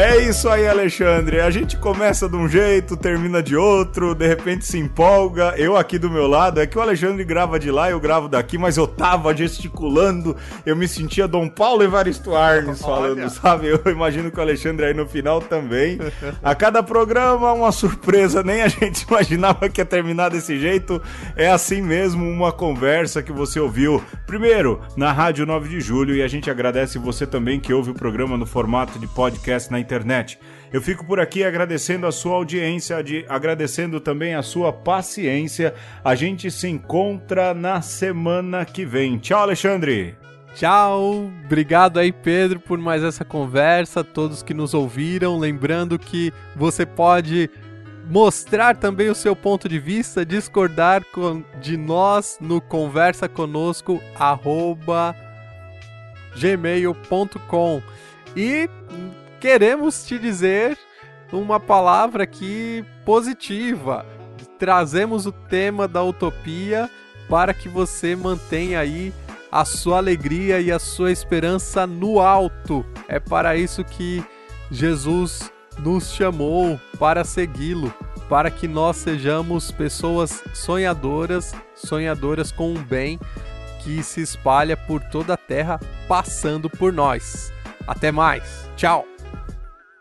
[0.00, 1.42] É isso aí, Alexandre.
[1.42, 5.52] A gente começa de um jeito, termina de outro, de repente se empolga.
[5.58, 8.56] Eu aqui do meu lado, é que o Alexandre grava de lá, eu gravo daqui,
[8.56, 10.34] mas eu tava gesticulando,
[10.64, 13.28] eu me sentia Dom Paulo Evaristo Arnes falando, Olha.
[13.28, 13.66] sabe?
[13.66, 15.98] Eu imagino que o Alexandre aí no final também.
[16.42, 21.02] A cada programa, uma surpresa, nem a gente imaginava que ia terminar desse jeito.
[21.36, 26.22] É assim mesmo, uma conversa que você ouviu primeiro na Rádio 9 de Julho e
[26.22, 29.89] a gente agradece você também que ouve o programa no formato de podcast na internet.
[30.72, 35.74] Eu fico por aqui agradecendo a sua audiência, de, agradecendo também a sua paciência.
[36.04, 39.18] A gente se encontra na semana que vem.
[39.18, 40.16] Tchau, Alexandre!
[40.54, 46.84] Tchau, obrigado aí Pedro por mais essa conversa, todos que nos ouviram, lembrando que você
[46.84, 47.48] pode
[48.10, 51.04] mostrar também o seu ponto de vista, discordar
[51.60, 54.02] de nós no conversa conosco
[56.36, 57.82] gmail.com
[58.36, 58.68] e
[59.40, 60.76] queremos te dizer
[61.32, 64.04] uma palavra aqui positiva.
[64.58, 66.90] Trazemos o tema da utopia
[67.28, 69.12] para que você mantenha aí
[69.50, 72.84] a sua alegria e a sua esperança no alto.
[73.08, 74.22] É para isso que
[74.70, 77.92] Jesus nos chamou para segui-lo,
[78.28, 83.18] para que nós sejamos pessoas sonhadoras, sonhadoras com um bem
[83.82, 87.50] que se espalha por toda a terra, passando por nós.
[87.86, 88.68] Até mais.
[88.76, 89.09] Tchau.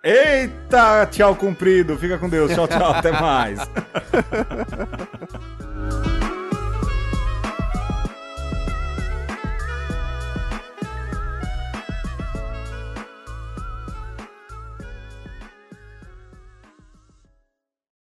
[0.03, 1.97] Eita, tchau cumprido.
[1.97, 2.53] Fica com Deus.
[2.53, 2.91] Tchau, tchau.
[2.91, 3.59] Até mais.